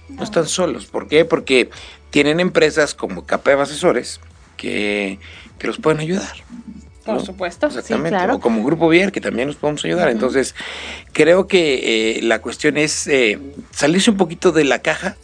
[0.08, 0.86] No están solos.
[0.86, 1.24] ¿Por qué?
[1.24, 1.70] Porque
[2.10, 4.20] tienen empresas como CAPEV Asesores
[4.56, 5.18] que,
[5.58, 6.32] que los pueden ayudar.
[7.04, 7.24] Por ¿no?
[7.24, 8.10] supuesto, sí, Exactamente.
[8.10, 8.34] claro.
[8.36, 10.08] O como Grupo Vier, que también nos podemos ayudar.
[10.10, 10.54] Entonces,
[11.12, 13.38] creo que eh, la cuestión es eh,
[13.70, 15.16] salirse un poquito de la caja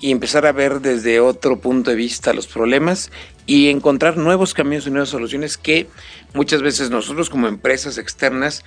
[0.00, 3.10] y empezar a ver desde otro punto de vista los problemas
[3.46, 5.86] y encontrar nuevos caminos y nuevas soluciones que
[6.34, 8.64] muchas veces nosotros como empresas externas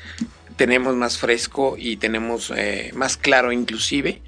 [0.56, 4.22] tenemos más fresco y tenemos eh, más claro inclusive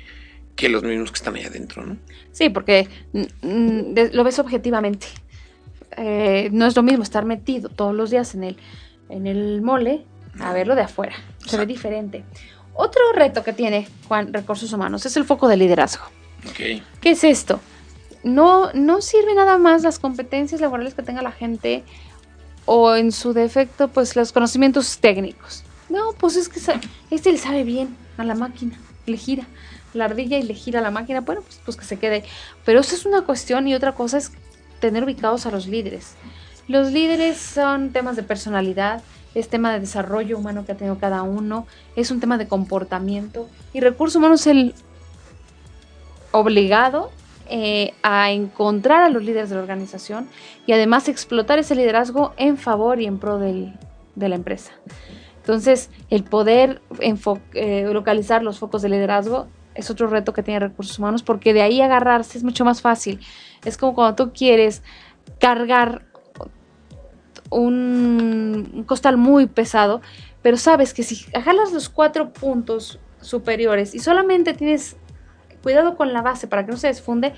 [0.56, 1.98] que los mismos que están allá adentro, ¿no?
[2.32, 2.88] Sí, porque
[3.84, 5.08] lo ves objetivamente.
[5.98, 8.58] Eh, no es lo mismo estar metido todos los días en el,
[9.10, 10.06] en el mole
[10.40, 11.16] a verlo de afuera.
[11.46, 12.24] Se ve diferente.
[12.74, 16.06] Otro reto que tiene Juan Recursos Humanos es el foco de liderazgo.
[16.50, 16.82] Ok.
[17.02, 17.60] ¿Qué es esto?
[18.24, 21.84] No, no sirve nada más las competencias laborales que tenga la gente
[22.66, 25.64] o en su defecto, pues los conocimientos técnicos.
[25.90, 26.60] No, pues es que
[27.12, 29.46] este le sabe bien a la máquina, le gira
[29.94, 32.24] la ardilla y le gira la máquina, bueno, pues, pues que se quede.
[32.66, 34.32] Pero eso es una cuestión y otra cosa es
[34.80, 36.16] tener ubicados a los líderes.
[36.68, 39.04] Los líderes son temas de personalidad,
[39.36, 43.48] es tema de desarrollo humano que ha tenido cada uno, es un tema de comportamiento
[43.74, 44.74] y recursos humanos el
[46.36, 47.12] obligado
[47.50, 50.28] eh, a encontrar a los líderes de la organización
[50.66, 53.74] y además explotar ese liderazgo en favor y en pro del-
[54.16, 54.72] de la empresa.
[55.38, 56.82] Entonces, el poder
[57.54, 61.62] eh, localizar los focos de liderazgo es otro reto que tiene recursos humanos porque de
[61.62, 63.20] ahí agarrarse es mucho más fácil.
[63.64, 64.82] Es como cuando tú quieres
[65.40, 66.06] cargar
[67.50, 70.02] un, un costal muy pesado,
[70.42, 74.98] pero sabes que si jalas los cuatro puntos superiores y solamente tienes
[75.66, 77.34] cuidado con la base para que no se desfunde,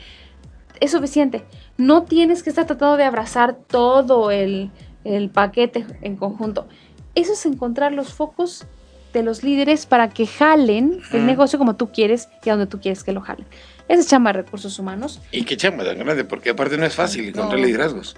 [0.82, 1.46] es suficiente.
[1.78, 4.70] No tienes que estar tratando de abrazar todo el,
[5.06, 6.68] el paquete en conjunto.
[7.16, 8.66] Eso es encontrar los focos
[9.14, 12.82] de los líderes para que jalen el negocio como tú quieres y a donde tú
[12.82, 13.46] quieres que lo jalen.
[13.88, 15.22] Esa es chamba de recursos humanos.
[15.32, 17.66] Y qué chamba tan grande, porque aparte no es fácil encontrar No.
[17.66, 18.18] liderazgos.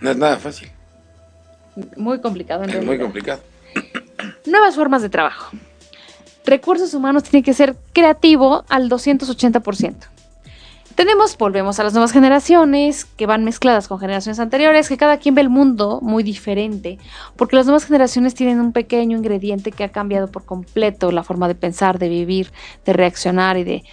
[0.00, 0.68] No es nada fácil.
[1.96, 3.04] Muy complicado en Es muy realidad.
[3.04, 3.40] complicado.
[4.46, 5.56] Nuevas formas de trabajo.
[6.48, 9.94] Recursos humanos tiene que ser creativo al 280%.
[10.98, 15.36] Tenemos, volvemos a las nuevas generaciones, que van mezcladas con generaciones anteriores, que cada quien
[15.36, 16.98] ve el mundo muy diferente,
[17.36, 21.46] porque las nuevas generaciones tienen un pequeño ingrediente que ha cambiado por completo la forma
[21.46, 22.50] de pensar, de vivir,
[22.84, 23.84] de reaccionar y de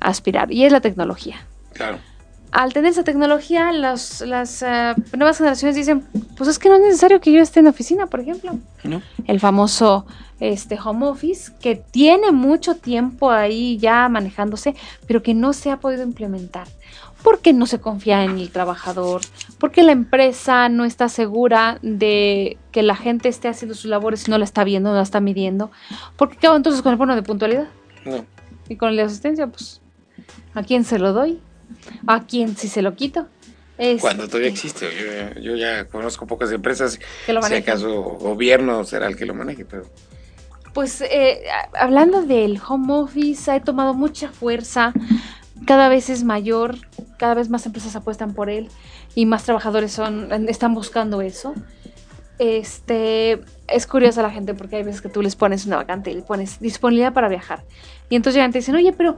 [0.00, 1.98] aspirar, y es la tecnología Claro.
[2.50, 6.04] al tener esa tecnología, las, las eh, nuevas generaciones dicen,
[6.36, 8.56] pues es que no es necesario que yo esté en oficina, por ejemplo.
[8.84, 9.02] ¿No?
[9.26, 10.06] El famoso
[10.52, 14.74] este, home office, que tiene mucho tiempo ahí ya manejándose,
[15.06, 16.68] pero que no se ha podido implementar.
[17.22, 19.22] Porque no se confía en el trabajador,
[19.58, 24.30] porque la empresa no está segura de que la gente esté haciendo sus labores y
[24.30, 25.70] no la está viendo, no la está midiendo.
[26.16, 27.68] Porque qué hago entonces con el bono de puntualidad
[28.04, 28.26] No.
[28.68, 29.80] y con de asistencia, pues,
[30.52, 31.40] ¿a quién se lo doy?
[32.06, 33.26] ¿A quién si se lo quito?
[33.78, 34.86] Este, Cuando todavía existe.
[35.34, 37.00] Yo, yo ya conozco pocas empresas.
[37.26, 39.84] que lo si acaso gobierno será el que lo maneje, pero.
[40.74, 41.44] Pues eh,
[41.78, 44.92] hablando del home office, ha tomado mucha fuerza,
[45.66, 46.76] cada vez es mayor,
[47.16, 48.68] cada vez más empresas apuestan por él
[49.14, 51.54] y más trabajadores son, están buscando eso.
[52.40, 56.14] Este es curiosa la gente porque hay veces que tú les pones una vacante y
[56.14, 57.64] le pones disponibilidad para viajar.
[58.08, 59.16] Y entonces llegan y te dicen, oye, pero,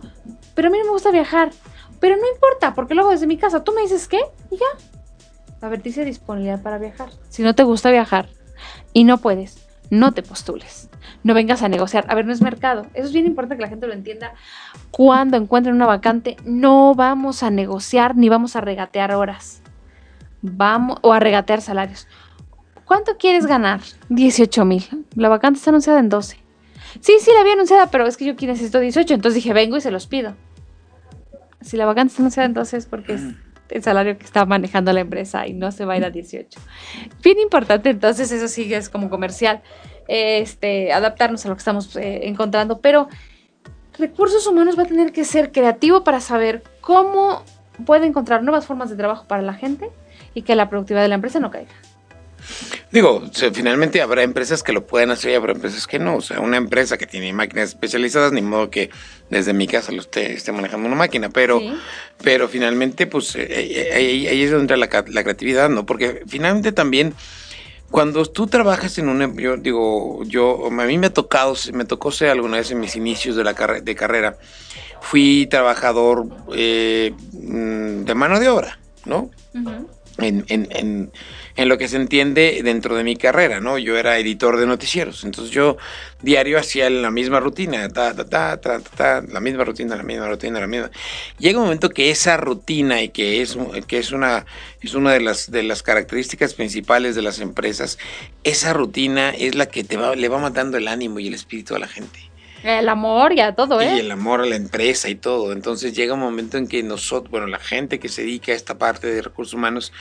[0.54, 1.50] pero a mí no me gusta viajar.
[1.98, 5.66] Pero no importa, porque luego desde mi casa tú me dices qué y ya.
[5.66, 7.08] A ver, dice disponibilidad para viajar.
[7.30, 8.28] Si no te gusta viajar
[8.92, 10.88] y no puedes, no te postules.
[11.22, 12.04] No vengas a negociar.
[12.08, 12.86] A ver, no es mercado.
[12.94, 14.34] Eso es bien importante que la gente lo entienda.
[14.90, 19.62] Cuando encuentren una vacante, no vamos a negociar ni vamos a regatear horas.
[20.42, 22.06] Vamos, o a regatear salarios.
[22.84, 23.80] ¿Cuánto quieres ganar?
[24.10, 24.84] 18 mil.
[25.14, 26.38] La vacante está anunciada en 12.
[27.00, 29.14] Sí, sí, la había anunciada, pero es que yo aquí necesito 18.
[29.14, 30.34] Entonces dije, vengo y se los pido.
[31.60, 33.22] Si la vacante está anunciada en 12 es porque es
[33.70, 36.58] el salario que está manejando la empresa y no se va a ir a 18.
[37.22, 39.62] Bien importante, entonces eso sí es como comercial,
[40.08, 43.08] este, adaptarnos a lo que estamos eh, encontrando, pero
[43.98, 47.42] recursos humanos va a tener que ser creativo para saber cómo
[47.84, 49.90] puede encontrar nuevas formas de trabajo para la gente
[50.34, 51.72] y que la productividad de la empresa no caiga.
[52.92, 53.22] Digo,
[53.52, 56.16] finalmente habrá empresas que lo pueden hacer y habrá empresas que no.
[56.16, 58.90] O sea, una empresa que tiene máquinas especializadas, ni modo que
[59.28, 61.72] desde mi casa lo esté, esté manejando una máquina, pero, Sí.
[62.22, 65.84] pero finalmente, pues eh, eh, ahí, ahí es donde entra la, la creatividad, ¿no?
[65.84, 67.12] Porque finalmente también,
[67.90, 72.12] cuando tú trabajas en una, yo digo, yo, a mí me ha tocado, me tocó
[72.12, 74.38] ser alguna vez en mis inicios de la carre- de carrera,
[75.00, 79.30] fui trabajador eh, mm, de mano de obra, ¿no?
[79.54, 79.88] Ujú.
[80.18, 81.12] En, en, en,
[81.56, 83.78] en lo que se entiende dentro de mi carrera, ¿no?
[83.78, 85.76] Yo era editor de noticieros, entonces yo
[86.22, 90.28] diario hacía la misma rutina, ta, ta, ta, ta, ta, la misma rutina, la misma
[90.28, 90.90] rutina, la misma.
[91.38, 93.56] Llega un momento que esa rutina y que es,
[93.86, 94.46] que es una,
[94.80, 97.98] es una de las, de las características principales de las empresas,
[98.44, 101.74] esa rutina es la que te va, le va matando el ánimo y el espíritu
[101.74, 104.00] a la gente El amor y a todo, y ¿eh?
[104.00, 105.52] el amor a la empresa y todo.
[105.52, 108.78] Entonces llega un momento en que nosotros, bueno, la gente que se dedica a esta
[108.78, 109.92] parte de recursos humanos,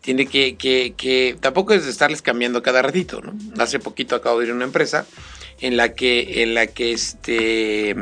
[0.00, 3.34] tiene que, que, que tampoco es de estarles cambiando cada ratito, ¿no?
[3.62, 5.06] Hace poquito acabo de ir a una empresa
[5.60, 7.94] en la que, en la que este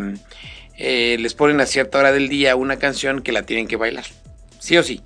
[0.79, 4.05] eh, les ponen a cierta hora del día una canción que la tienen que bailar.
[4.59, 5.03] Sí o sí.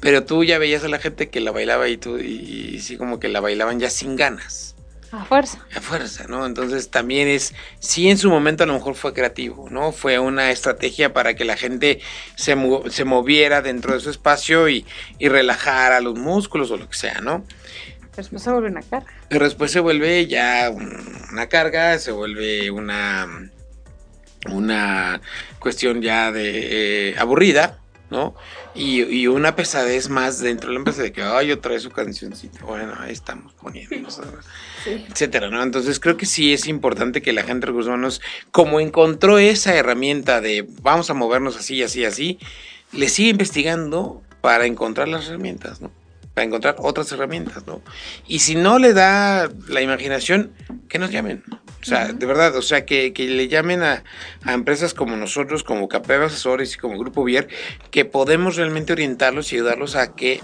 [0.00, 2.96] Pero tú ya veías a la gente que la bailaba y tú, y, y sí
[2.96, 4.73] como que la bailaban ya sin ganas
[5.20, 5.58] A fuerza.
[5.76, 6.44] a fuerza, ¿no?
[6.46, 9.92] Entonces también es, sí en su momento a lo mejor fue creativo, ¿no?
[9.92, 12.00] Fue una estrategia para que la gente
[12.36, 12.56] se,
[12.90, 14.84] se moviera dentro de su espacio y,
[15.18, 17.44] y relajara los músculos o lo que sea, ¿no?
[18.00, 19.12] Pero después se vuelve una carga.
[19.28, 23.50] Pero después se vuelve ya un- una carga, se vuelve una,
[24.50, 25.20] una
[25.58, 27.78] cuestión ya de eh, aburrida,
[28.14, 28.34] ¿no?
[28.74, 31.90] Y, y una pesadez más dentro de la empresa de que, ay, otra vez su
[31.90, 33.94] cancioncita, bueno, ahí estamos poniendo,
[34.84, 35.04] Sí.
[35.10, 35.62] etcétera, ¿no?
[35.62, 39.74] Entonces creo que sí es importante que la gente de recursos humanos, como encontró esa
[39.74, 42.38] herramienta de vamos a movernos así, así, así,
[42.92, 45.90] le sigue investigando para encontrar las herramientas, ¿no?
[46.34, 47.80] Para encontrar otras herramientas, ¿no?
[48.26, 50.52] Y si no le da la imaginación,
[50.88, 51.44] que nos llamen.
[51.80, 54.04] O sea, de verdad, o sea, que, que le llamen a,
[54.42, 57.46] a empresas como nosotros, como Capeva Asesores y como Grupo Vier,
[57.90, 60.40] que podemos realmente orientarlos y ayudarlos a que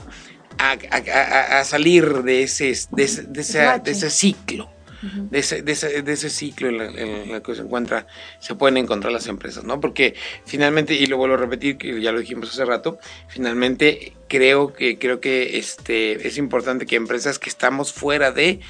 [0.59, 4.71] a, a- a- a salir de ese, de ese, de esa- de ese ciclo.
[5.03, 8.07] De ese, de, ese, de ese ciclo en, la, en el que se encuentra,
[8.39, 9.81] se pueden encontrar las empresas, ¿no?
[9.81, 12.99] Porque finalmente, y lo vuelvo a repetir, que ya lo dijimos hace rato,
[13.29, 18.61] finalmente creo que, creo que este, es importante que empresas que estamos fuera de,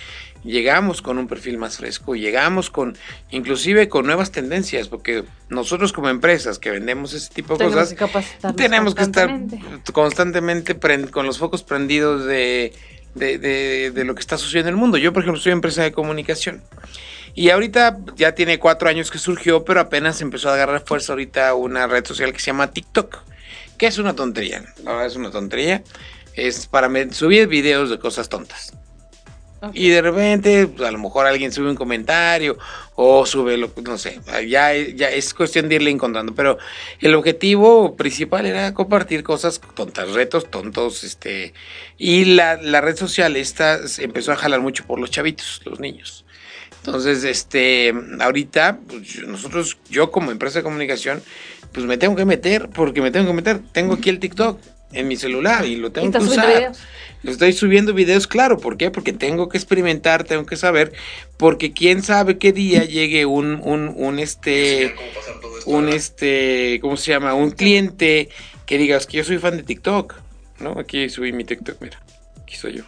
[0.44, 2.96] llegamos con un perfil más fresco, llegamos con,
[3.30, 8.28] inclusive con nuevas tendencias, porque nosotros como empresas que vendemos ese tipo de Tenemos cosas,
[8.40, 9.28] que tenemos que estar
[9.92, 10.78] constantemente.
[11.10, 12.72] con los focos prendidos de,
[13.14, 14.98] de, de- de lo que está sucediendo en el mundo.
[14.98, 16.62] Yo, por ejemplo, soy empresa de comunicación.
[17.34, 21.54] Y ahorita ya tiene cuatro años que surgió, pero apenas empezó a agarrar fuerza ahorita
[21.54, 23.18] una red social que se llama TikTok,
[23.78, 24.64] que es una tontería.
[24.84, 25.82] La es una tontería.
[26.34, 28.72] Es para subir videos de cosas tontas.
[29.62, 29.72] Ok.
[29.74, 32.58] Y de repente, pues, a lo mejor alguien sube un comentario
[32.94, 36.34] o sube, lo, no sé, ya, ya es cuestión de irle encontrando.
[36.34, 36.58] Pero
[37.00, 41.52] el objetivo principal era compartir cosas tontas, retos tontos, este.
[41.98, 46.24] Y la, la red social esta empezó a jalar mucho por los chavitos, los niños.
[46.78, 51.22] Entonces, este, ahorita, pues, nosotros, yo como empresa de comunicación,
[51.72, 53.60] pues me tengo que meter, porque me tengo que meter.
[53.72, 54.58] Tengo aquí el TikTok
[54.92, 56.46] en mi celular y lo tengo estás que usar.
[56.48, 56.78] videos.
[57.22, 58.90] Estoy subiendo videos, claro, ¿por qué?
[58.90, 60.92] Porque tengo que experimentar, tengo que saber,
[61.36, 64.94] porque quién sabe qué día llegue un, un, un este,
[65.66, 67.34] un este, ¿cómo se llama?
[67.34, 68.30] Un cliente
[68.64, 70.14] que digas que yo soy fan de TikTok,
[70.60, 70.78] ¿no?
[70.80, 72.00] Aquí subí mi TikTok, mira,
[72.42, 72.84] aquí soy yo.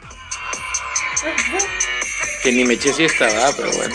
[2.42, 3.54] Que ni me eché siesta, ¿verdad?
[3.56, 3.94] Pero bueno,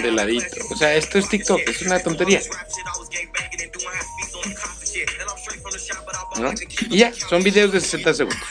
[0.00, 0.56] de ladito.
[0.70, 2.40] O sea, esto es TikTok, es una tontería.
[6.40, 6.52] ¿No?
[6.90, 8.48] Y ya, son videos de 60 segundos.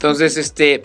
[0.00, 0.82] Entonces, este,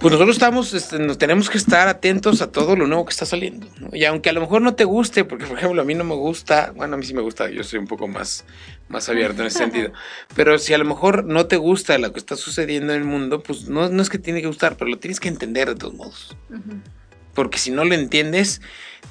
[0.00, 3.24] pues nosotros estamos, este, nos tenemos que estar atentos a todo lo nuevo que está
[3.24, 3.68] saliendo.
[3.78, 3.90] ¿no?
[3.92, 6.16] Y aunque a lo mejor no te guste, porque por ejemplo a mí no me
[6.16, 8.44] gusta, bueno, a mí sí me gusta, yo soy un poco más,
[8.88, 9.92] más abierto en ese sentido.
[10.34, 13.44] Pero si a lo mejor no te gusta lo que está sucediendo en el mundo,
[13.44, 15.94] pues no, no es que tiene que gustar, pero lo tienes que entender de todos
[15.94, 16.36] modos.
[16.50, 16.80] Ujú.
[17.34, 18.60] Porque si no lo entiendes,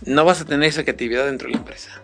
[0.06, 2.01] no vas a tener esa creatividad dentro de la empresa.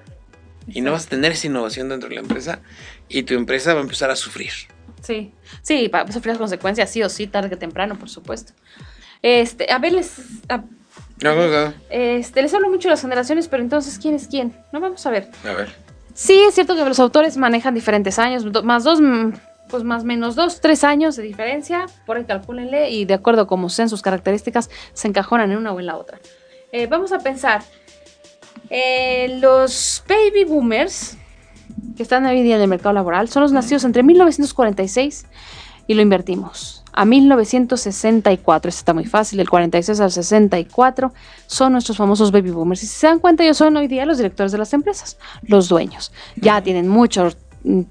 [0.67, 2.59] Y no vas a tener esa innovación dentro de la empresa
[3.07, 4.51] y tu empresa va a empezar a sufrir.
[5.01, 8.53] Sí, sí, va a sufrir las consecuencias, sí o sí, tarde que temprano, por supuesto.
[9.21, 10.57] Este, a ver, les, a,
[11.23, 11.73] No, no, no.
[11.89, 14.55] este, les hablo mucho de las generaciones, pero entonces, ¿quién es quién?
[14.73, 15.29] No, vamos a ver.
[15.45, 15.69] A ver.
[16.13, 19.33] Sí, es cierto que los autores manejan diferentes años, más dos, mm,
[19.69, 23.47] pues más menos dos, tres años de diferencia, por ahí calcúlenle, y de acuerdo a
[23.47, 26.19] cómo sean sus características, se encajonan en una o en la otra.
[26.71, 27.61] Eh, vamos a pensar,
[28.69, 31.17] eh, los baby boomers,
[31.95, 35.25] que están hoy día en el mercado laboral, son los nacidos entre 1946
[35.87, 36.83] y lo invertimos.
[36.93, 38.69] a 1964.
[38.69, 41.13] Esto está muy fácil, del 46 al 64
[41.45, 42.81] son nuestros famosos baby boomers.
[42.81, 45.69] Y si se dan cuenta, ellos son hoy día los directores de las empresas, los
[45.69, 46.11] dueños.
[46.35, 47.29] Ya tienen mucho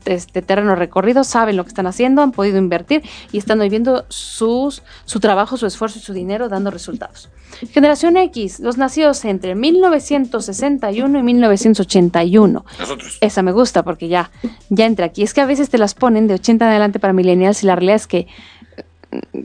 [0.05, 3.03] este terreno recorrido, saben lo que están haciendo, han podido invertir
[3.33, 7.29] y están viviendo sus, su trabajo, su esfuerzo y su dinero dando resultados.
[7.73, 12.65] Generación X, los nacidos entre 1961 y 1981.
[12.79, 13.19] Nosotros.
[13.21, 14.31] Esa me gusta porque ya,
[14.69, 15.23] ya entra aquí.
[15.23, 17.77] Es que a veces te las ponen de 80 en adelante para millennials y la
[17.77, 18.27] realidad es que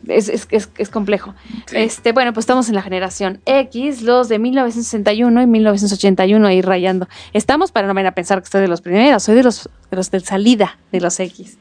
[0.07, 1.33] es, es, es, es complejo.
[1.67, 1.77] Sí.
[1.77, 7.07] Este, bueno, pues estamos en la generación X, los de 1961 y 1981 ahí rayando.
[7.33, 9.97] Estamos para no vayan a pensar que estoy de los primeros, soy de los de
[9.97, 11.57] los salida de los X.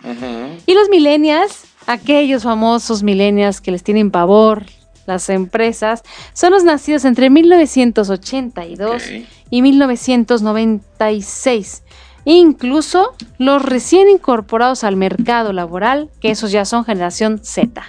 [0.67, 4.65] Y los millennials, aquellos famosos millennials que les tienen pavor
[5.07, 6.03] las empresas,
[6.33, 9.11] son los nacidos entre 1982 Ok.
[9.51, 11.83] y 1996.
[12.25, 17.83] Incluso los recién incorporados al mercado laboral, que esos ya son generación Z.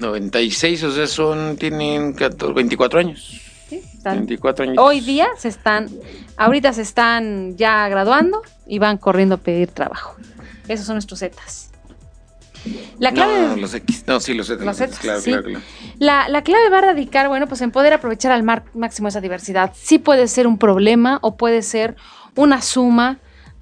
[0.00, 3.40] 96, o sea, son, tienen 14, 24 años.
[3.68, 3.76] ¿sí?
[3.94, 4.76] Están- 24 años.
[4.78, 5.88] hoy día se están,
[6.36, 10.16] ahorita se están ya graduando y van corriendo a pedir trabajo.
[10.68, 11.70] Esos son nuestros Zetas.
[12.98, 14.04] La clave, No, los X.
[14.06, 14.64] No, sí, los Z.
[14.64, 15.30] Los Zetas, claro, sí.
[15.30, 15.64] claro, claro.
[15.98, 19.20] la, la clave va a radicar, bueno, pues en poder aprovechar al mar- máximo esa
[19.20, 19.72] diversidad.
[19.76, 21.94] Sí puede ser un problema o puede ser
[22.34, 23.18] una suma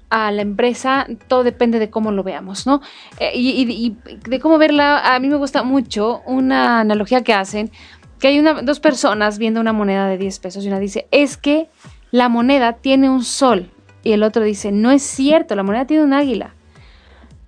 [0.09, 2.81] a la empresa, todo depende de cómo lo veamos, ¿no?
[3.19, 3.97] Eh, y, y-
[4.29, 7.71] de cómo verla, a mí me gusta mucho una analogía que hacen,
[8.19, 11.37] que hay una, dos personas viendo una moneda de 10 pesos y una dice, es
[11.37, 11.69] que
[12.11, 13.69] la moneda tiene un sol
[14.03, 16.53] y el otro dice, no es cierto, la moneda tiene un águila.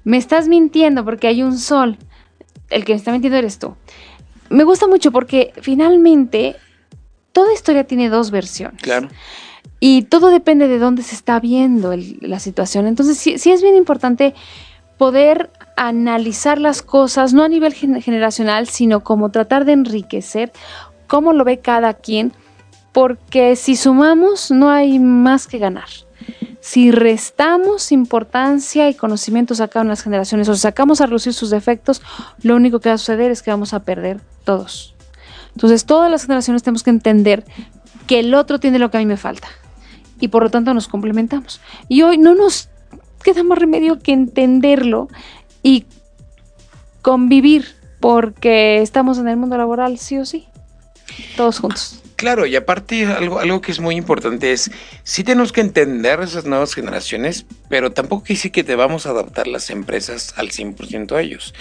[0.03, 1.97] Me estás mintiendo porque hay un sol.
[2.69, 3.75] El que me está mintiendo eres tú.
[4.49, 6.55] Me gusta mucho porque finalmente
[7.31, 8.81] toda historia tiene dos versiones.
[8.81, 9.07] Claro.
[9.79, 12.85] Y todo depende de dónde se está viendo la situación.
[12.85, 14.33] Entonces, sí, sí es bien importante
[14.97, 20.51] poder analizar las cosas, no a nivel gen- generacional, sino como tratar de enriquecer
[21.07, 22.33] cómo lo ve cada quien,
[22.91, 25.87] porque si sumamos no hay más que ganar.
[26.59, 31.33] Si restamos importancia y conocimientos a cada una de las generaciones o sacamos a reducir
[31.33, 32.01] sus defectos,
[32.43, 34.93] lo único que va a suceder es que vamos a perder todos.
[35.55, 37.45] Entonces, todas las generaciones tenemos que entender
[38.05, 39.47] que el otro tiene lo que a mí me falta
[40.19, 41.61] y por lo tanto nos complementamos.
[41.87, 42.69] Y hoy no nos
[43.23, 45.07] queda más remedio que entenderlo
[45.63, 45.85] y
[47.01, 47.65] convivir
[47.99, 50.47] porque estamos en el mundo laboral sí o sí,
[51.35, 52.01] todos juntos.
[52.19, 54.69] Claro, y aparte algo, algo que es muy importante es,
[55.03, 59.11] sí tenemos que entender esas nuevas generaciones, pero tampoco quiere decir que te vamos a
[59.11, 61.53] adaptar las empresas al 100% a ellos.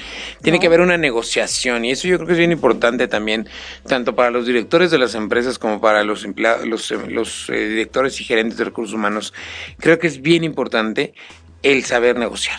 [0.43, 0.61] Tiene No.
[0.61, 3.49] que haber una negociación y eso yo creo que es bien importante también,
[3.87, 7.69] tanto para los directores de las empresas como para los, emplea- los, eh, los, eh,
[7.69, 9.33] directores y gerentes de recursos humanos.
[9.79, 11.15] Creo que es bien importante
[11.63, 12.59] el saber negociar.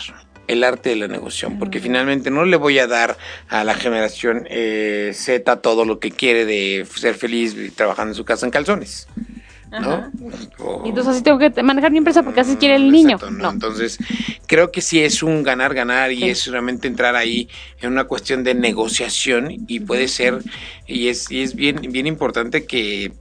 [0.50, 3.16] El arte de la negociación, porque finalmente no le voy a dar
[3.48, 8.24] a la generación eh, Z todo lo que quiere de ser feliz trabajando en su
[8.24, 9.06] casa en calzones.
[9.70, 10.10] ¿no?
[10.58, 13.10] O- Y entonces así tengo que manejar mi empresa porque así quiere el niño.
[13.16, 13.38] Exacto, ¿no?
[13.44, 13.50] No.
[13.52, 13.98] Entonces,
[14.48, 16.28] creo que sí es un ganar-ganar y Sí.
[16.30, 17.48] es realmente entrar ahí
[17.80, 20.40] en una cuestión de negociación y puede ser,
[20.88, 23.12] y es, y es bien, bien importante que,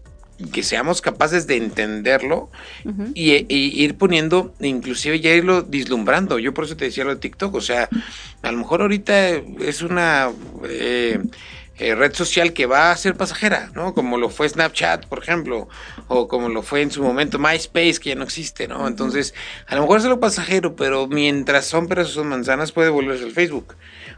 [0.52, 2.50] que seamos capaces de entenderlo
[3.14, 6.40] y, y ir poniendo, inclusive ya irlo vislumbrando.
[6.40, 7.90] Yo por eso te decía lo de TikTok, o sea,
[8.42, 10.30] a lo mejor ahorita es una
[10.64, 11.20] eh,
[11.80, 13.94] eh, red social que va a ser pasajera, ¿no?
[13.94, 15.70] Como lo fue Snapchat, por ejemplo,
[16.10, 18.86] o como lo fue en su momento MySpace, que ya no existe, ¿no?
[18.86, 19.34] Entonces,
[19.66, 23.32] a lo mejor es algo pasajero, pero mientras son peras son manzanas, puede volverse el
[23.32, 23.76] Facebook,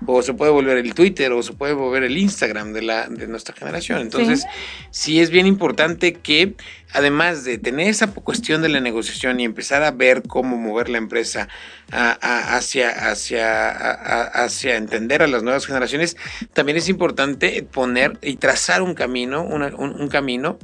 [0.07, 3.27] o se puede volver el Twitter, o se puede volver el Instagram de, la, de
[3.27, 3.99] nuestra generación.
[4.01, 4.45] Entonces,
[4.89, 6.55] sí es bien importante que
[6.93, 10.97] además de tener esa cuestión de la negociación y empezar a ver cómo mover la
[10.97, 11.47] empresa
[11.91, 16.17] a- a- hacia, hacia, a- a- hacia entender a las nuevas generaciones,
[16.53, 20.57] también es importante poner y trazar un camino, una- un, un camino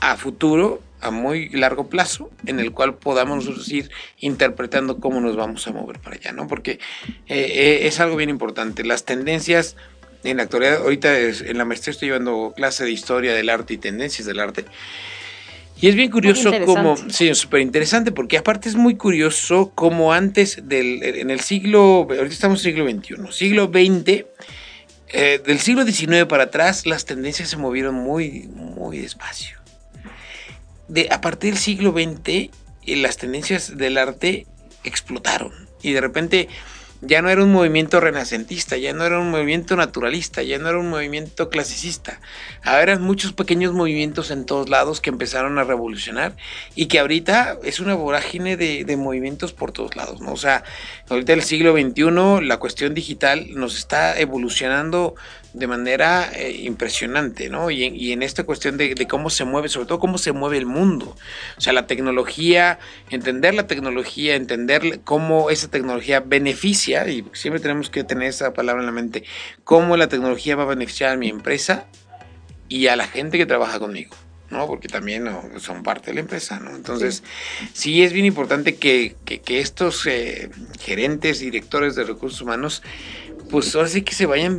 [0.00, 5.36] a futuro, a muy largo plazo, en el cual podamos nosotros ir interpretando cómo nos
[5.36, 6.46] vamos a mover para allá, ¿no?
[6.46, 6.78] Porque eh,
[7.28, 8.84] eh, es algo bien importante.
[8.84, 9.76] Las tendencias
[10.24, 13.74] en la actualidad, ahorita es- en la maestría estoy llevando clase de historia del arte
[13.74, 14.64] y tendencias del arte.
[15.82, 16.50] Y es bien curioso
[16.92, 17.14] interesante.
[17.14, 22.26] sí, súper interesante, porque aparte es muy curioso como antes del, en el siglo, ahorita
[22.26, 24.26] estamos en el siglo XXI, siglo XX,
[25.12, 29.58] eh, del siglo XIX para atrás, las tendencias se movieron muy, muy despacio.
[30.90, 32.50] De, a partir del siglo XX, eh,
[32.96, 34.46] las tendencias del arte
[34.84, 35.52] explotaron.
[35.82, 36.48] Y de repente
[37.02, 40.78] ya no era un movimiento renacentista, ya no era un movimiento naturalista, ya no era
[40.78, 42.20] un movimiento clasicista.
[42.62, 46.36] Ahora eran muchos pequeños movimientos en todos lados que empezaron a revolucionar
[46.74, 50.32] y que ahorita es una vorágine de, de movimientos por todos lados, ¿no?
[50.32, 50.62] O sea,
[51.08, 55.14] ahorita el siglo XXI, la cuestión digital nos está evolucionando
[55.52, 57.70] de manera eh, impresionante, ¿no?
[57.70, 60.32] Y en, y en esta cuestión de, de, cómo se mueve, sobre todo cómo se
[60.32, 61.16] mueve el mundo.
[61.56, 62.78] O sea, la tecnología,
[63.10, 68.82] entender la tecnología, entender cómo esa tecnología beneficia, y siempre tenemos que tener esa palabra
[68.82, 69.24] en la mente,
[69.64, 71.86] cómo la tecnología va a beneficiar a mi empresa
[72.68, 74.14] y a la gente que trabaja conmigo.
[74.50, 74.66] ¿no?
[74.66, 75.28] Porque también
[75.58, 76.74] son parte de la empresa, ¿no?
[76.74, 77.22] Entonces,
[77.72, 82.82] sí, sí es bien importante que, que, que estos eh, gerentes, directores de recursos humanos
[83.50, 84.58] pues ahora sí que se vayan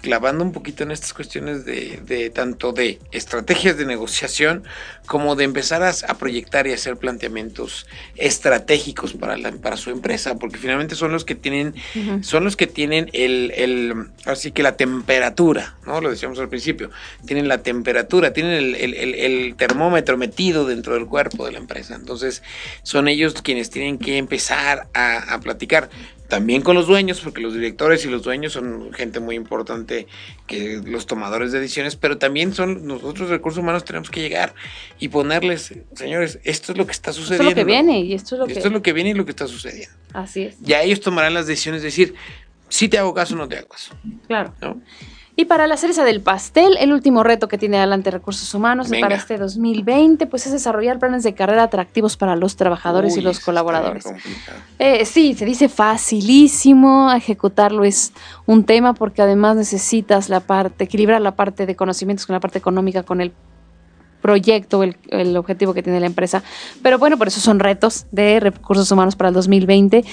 [0.00, 4.64] clavando un poquito en estas cuestiones de, de tanto de estrategias de negociación
[5.10, 10.38] como de empezar a, a, proyectar y hacer planteamientos estratégicos para, la, para su empresa,
[10.38, 12.22] porque finalmente son los que tienen, uh -huh.
[12.22, 16.00] son los que tienen el, el, así que la temperatura, ¿no?
[16.00, 16.92] Lo decíamos al principio,
[17.26, 21.96] tienen la temperatura, tienen el, el, el termómetro metido dentro del cuerpo de la empresa.
[21.96, 22.44] Entonces,
[22.84, 25.90] son ellos quienes tienen que empezar a, a platicar
[26.30, 30.06] también con los dueños, porque los directores y los dueños son gente muy importante
[30.46, 34.54] que los tomadores de decisiones, pero también son nosotros recursos humanos tenemos que llegar
[35.00, 37.48] y ponerles, señores, esto es lo que está sucediendo.
[37.48, 39.10] Esto es lo que viene y esto es lo esto que es lo que viene
[39.10, 39.94] y lo que está sucediendo.
[40.12, 40.60] Así es.
[40.60, 42.14] Ya ellos tomarán las decisiones de decir,
[42.68, 43.94] si te hago caso o no te hago caso.
[44.28, 44.54] Claro.
[44.60, 44.80] ¿no?
[45.36, 49.06] Y para la cereza del pastel, el último reto que tiene adelante Recursos Humanos Venga.
[49.06, 53.22] para este 2020, pues es desarrollar planes de carrera atractivos para los trabajadores Uy, y
[53.22, 54.04] los colaboradores.
[54.78, 58.12] Eh, sí, se dice facilísimo, ejecutarlo es
[58.44, 62.58] un tema porque además necesitas la parte, equilibrar la parte de conocimientos con la parte
[62.58, 63.32] económica, con el
[64.20, 66.42] proyecto, el, el, objetivo que tiene la empresa.
[66.82, 70.04] Pero bueno, por eso son retos de recursos humanos para el 2020.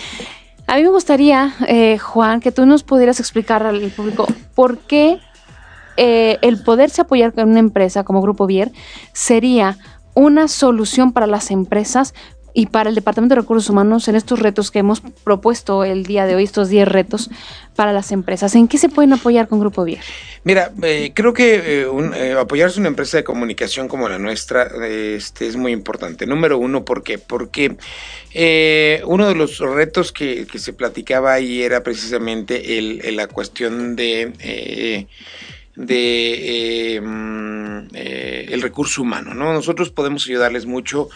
[0.67, 5.19] A mí me gustaría, eh, Juan, que tú nos pudieras explicar al público por qué
[5.95, 8.71] eh, el poderse apoyar con una empresa como Grupo Vier
[9.13, 9.77] sería
[10.13, 12.13] una solución para las empresas
[12.57, 16.25] y para el Departamento de Recursos Humanos en estos retos que hemos propuesto el día
[16.25, 17.29] de hoy, estos 10 retos
[17.75, 18.55] para las empresas.
[18.55, 19.99] ¿En qué se pueden apoyar con Grupo Vier?
[20.43, 24.71] Mira, eh, creo que eh, un, eh, apoyarse una empresa de comunicación como la nuestra
[24.87, 26.25] este, es muy importante.
[26.25, 27.19] Número uno, ¿por qué?
[27.19, 27.77] Porque
[28.33, 34.33] eh, uno de los retos que, se platicaba ahí era precisamente el, la cuestión de
[37.93, 39.53] eh, el recurso humano, ¿no?
[39.53, 41.09] Nosotros podemos ayudarles mucho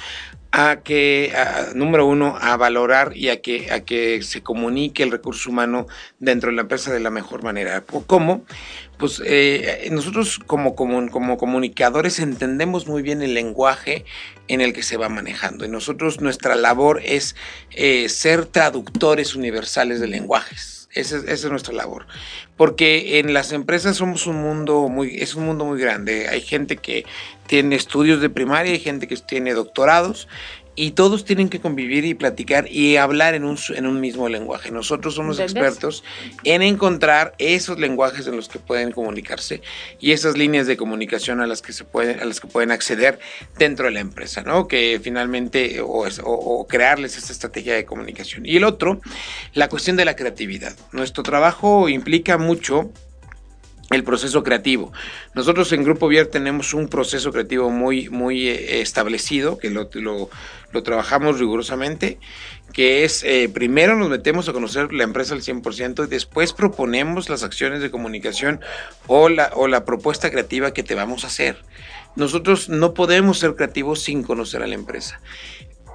[0.51, 1.33] a que,
[1.75, 5.87] número uno, a valorar y a que, a que se comunique el recurso humano
[6.19, 7.83] dentro de la empresa de la mejor manera.
[8.07, 8.43] ¿Cómo?
[8.97, 14.05] Pues eh, nosotros como, como, como comunicadores entendemos muy bien el lenguaje
[14.47, 17.35] en el que se va manejando y nosotros nuestra labor es
[17.71, 20.80] eh, ser traductores universales de lenguajes.
[20.93, 22.05] Esa es, nuestra labor.
[22.57, 26.27] Porque en las empresas somos un mundo muy, es un mundo muy grande.
[26.27, 27.05] Hay gente que
[27.47, 30.27] tiene estudios de primaria, hay gente que tiene doctorados
[30.75, 34.71] y todos tienen que convivir y platicar y hablar en un, en un mismo lenguaje.
[34.71, 36.03] Nosotros somos expertos
[36.43, 39.61] en encontrar esos lenguajes en los que pueden comunicarse
[39.99, 43.19] y esas líneas de comunicación a las que se pueden, a las que pueden acceder
[43.57, 44.67] dentro de la empresa, ¿no?
[44.67, 48.45] Que finalmente o, o, o crearles esta estrategia de comunicación.
[48.45, 49.01] Y el otro,
[49.53, 50.73] la cuestión de la creatividad.
[50.91, 52.91] Nuestro trabajo implica mucho
[53.91, 54.91] el proceso creativo.
[55.33, 60.83] Nosotros en Grupo Vier tenemos un proceso creativo muy, muy eh, establecido, que lo, lo,
[60.83, 62.17] trabajamos rigurosamente,
[62.73, 67.29] que es, eh, primero nos metemos a conocer la empresa al 100% y después proponemos
[67.29, 68.61] las acciones de comunicación
[69.07, 71.57] o la, o la propuesta creativa que te vamos a hacer.
[72.15, 75.21] Nosotros no podemos ser creativos sin conocer a la empresa.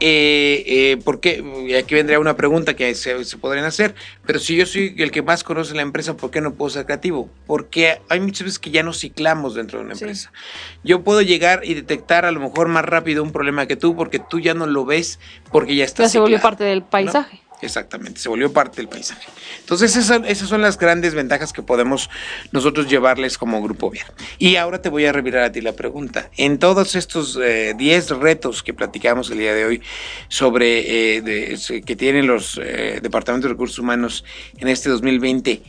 [0.01, 1.43] Eh, eh, ¿Por qué?
[1.67, 3.95] Y aquí vendría una pregunta que se, se, podrían hacer.
[4.27, 6.85] Pero si yo soy el que más conoce la empresa, ¿por qué no puedo ser
[6.85, 7.31] creativo?
[7.47, 10.31] Porque hay muchas veces que ya nos ciclamos dentro de una empresa.
[10.33, 10.79] Sí.
[10.85, 14.19] Yo puedo llegar y detectar a lo mejor más rápido un problema que tú porque
[14.19, 15.19] tú ya no lo ves
[15.51, 16.03] porque ya está.
[16.03, 17.41] Ya se volvió parte del paisaje.
[17.43, 17.46] ¿no?
[17.63, 19.27] Exactamente, se volvió parte del paisaje.
[19.61, 22.11] Entonces esas, esas, son las grandes ventajas que podemos
[22.53, 24.07] nosotros llevarles como grupo bien.
[24.39, 26.31] Y ahora te voy a revirar a ti la pregunta.
[26.37, 29.83] En todos estos 10 eh, retos que platicamos el día de hoy
[30.29, 34.25] sobre eh, que tienen los eh, departamentos de recursos humanos
[34.59, 35.63] en este 2020,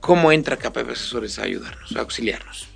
[0.00, 2.70] ¿cómo entra KPP Asesores a ayudarnos, a auxiliarnos?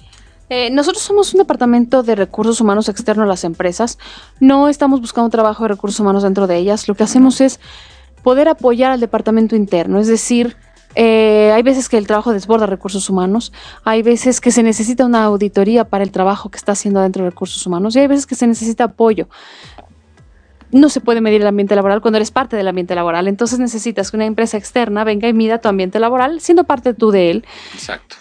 [0.51, 3.99] Eh, nosotros somos un departamento de recursos humanos externo a las empresas.
[4.41, 6.87] No estamos buscando trabajo de recursos humanos dentro de ellas.
[6.87, 7.61] Lo que hacemos es
[8.25, 10.57] poder apoyar al departamento interno, es decir,
[10.97, 13.53] eh, hay veces que el trabajo desborda recursos humanos,
[13.85, 17.31] hay veces que se necesita una auditoría para el trabajo que está haciendo dentro de
[17.31, 19.29] recursos humanos y hay veces que se necesita apoyo.
[20.73, 23.29] no se puede medir el ambiente laboral cuando eres parte del ambiente laboral.
[23.29, 27.13] Entonces necesitas que una empresa externa venga y mida tu ambiente laboral, siendo parte tú
[27.13, 27.45] de él.
[27.75, 28.17] Exacto.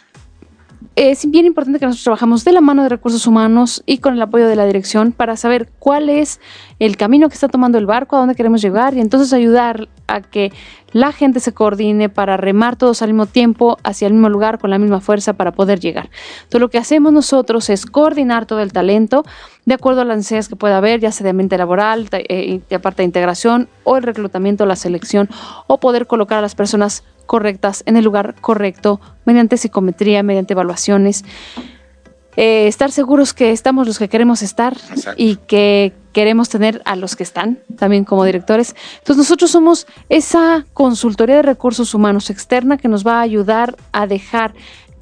[0.96, 4.22] Es bien importante que nosotros trabajamos de la mano de recursos humanos y con el
[4.22, 6.40] apoyo de la dirección para saber cuál es
[6.80, 10.22] el camino que está tomando el barco, a dónde queremos llegar y entonces ayudar a
[10.22, 10.52] que
[10.92, 14.70] la gente se coordine para remar todos al mismo tiempo hacia el mismo lugar con
[14.70, 16.10] la misma fuerza para poder llegar.
[16.44, 19.24] Entonces lo que hacemos nosotros es coordinar todo el talento
[19.66, 22.80] de acuerdo a las necesidades que pueda haber, ya sea de ambiente laboral, de, de
[22.80, 25.30] parte de integración o el reclutamiento, la selección
[25.68, 31.24] o poder colocar a las personas correctas en el lugar correcto mediante psicometría, mediante evaluaciones.
[32.36, 35.22] Eh, estar seguros que estamos los que queremos estar Exacto.
[35.22, 38.76] y que queremos tener a los que están también como directores.
[39.00, 44.08] Entonces nosotros somos esa consultoría de recursos humanos externa que nos va a ayudar a
[44.08, 44.54] dejar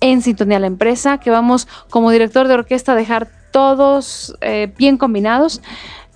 [0.02, 4.74] en sintonía a la empresa, que vamos como director de orquesta a dejar todos eh,
[4.78, 5.62] bien combinados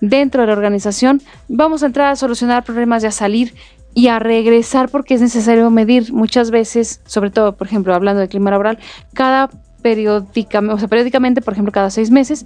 [0.01, 1.21] dentro de la organización.
[1.47, 3.53] Vamos a entrar a solucionar problemas y a salir
[3.95, 8.27] y a regresar porque es necesario medir muchas veces, sobre todo, por ejemplo, hablando de
[8.27, 8.77] clima laboral,
[9.13, 9.49] cada
[9.81, 12.45] periódicamente, o sea, periódicamente, por ejemplo, cada seis meses.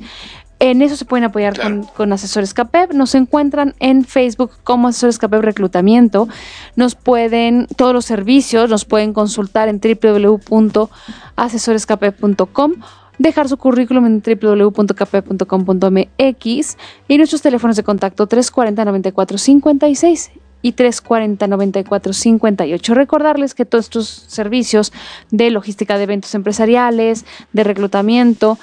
[0.60, 1.78] En eso se pueden apoyar Claro.
[1.78, 2.93] con, con asesores CAPEB.
[2.93, 6.28] Nos encuentran en Facebook como asesores CAPEB Reclutamiento.
[6.76, 12.74] Nos pueden, todos los servicios nos pueden consultar en www.asesorescapeb.com
[13.18, 16.78] dejar su currículum en www.kp.com.mx
[17.08, 20.30] y nuestros teléfonos de contacto 340-9456
[20.62, 22.93] y 340-9458.
[22.93, 24.91] Recordarles que todos estos servicios
[25.32, 28.57] de logística de eventos empresariales, de reclutamiento,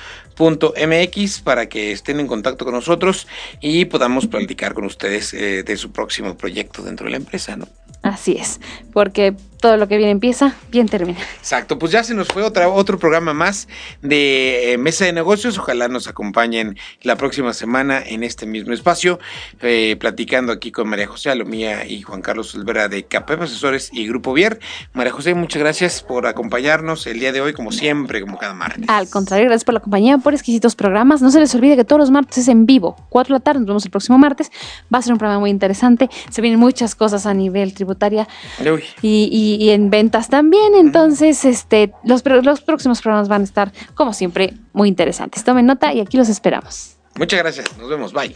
[1.40, 3.28] para que estén en contacto con nosotros
[3.62, 7.68] y podamos platicar con ustedes eh, de su próximo proyecto dentro de la empresa, ¿no?
[8.02, 8.60] Así es,
[8.92, 11.20] porque todo lo que bien empieza, bien termina.
[11.40, 13.70] Exacto, pues ya se nos fue otra, otro programa más
[14.02, 15.58] de eh, Mesa de Negocios.
[15.58, 19.20] Ojalá nos acompañen la próxima semana en este mismo espacio,
[19.62, 24.06] eh, platicando aquí con María José Alomía y Juan Carlos Olvera de CAPEP Asesores y
[24.06, 24.60] Grupo Vier.
[24.92, 28.84] María José, muchas gracias por acompañarnos el día de hoy, como siempre, como cada martes.
[28.90, 31.22] Al contrario, gracias por la compañía, por exquisitos programas.
[31.22, 33.60] No se les olvide que todos los martes es en vivo, 4 de la tarde,
[33.62, 34.52] nos vemos el próximo martes.
[34.94, 36.10] Va a ser un programa muy interesante.
[36.30, 38.28] Se vienen muchas cosas a nivel tributaria
[38.60, 40.76] Uy, y, y- y en ventas también.
[40.76, 45.44] Entonces, este, los, los próximos programas van a estar, como siempre, muy interesantes.
[45.44, 46.96] Tomen nota y aquí los esperamos.
[47.16, 48.36] muchas gracias, nos vemos, bye.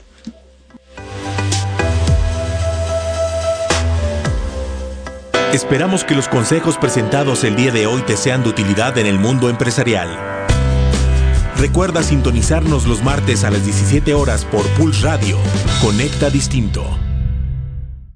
[5.53, 9.17] Esperamos que los consejos presentados el día de hoy te sean de utilidad en el
[9.17, 10.09] mundo empresarial.
[11.57, 15.37] Recuerda sintonizarnos los martes a las 17 horas por Pulse Radio.
[15.81, 16.83] Conecta Distinto.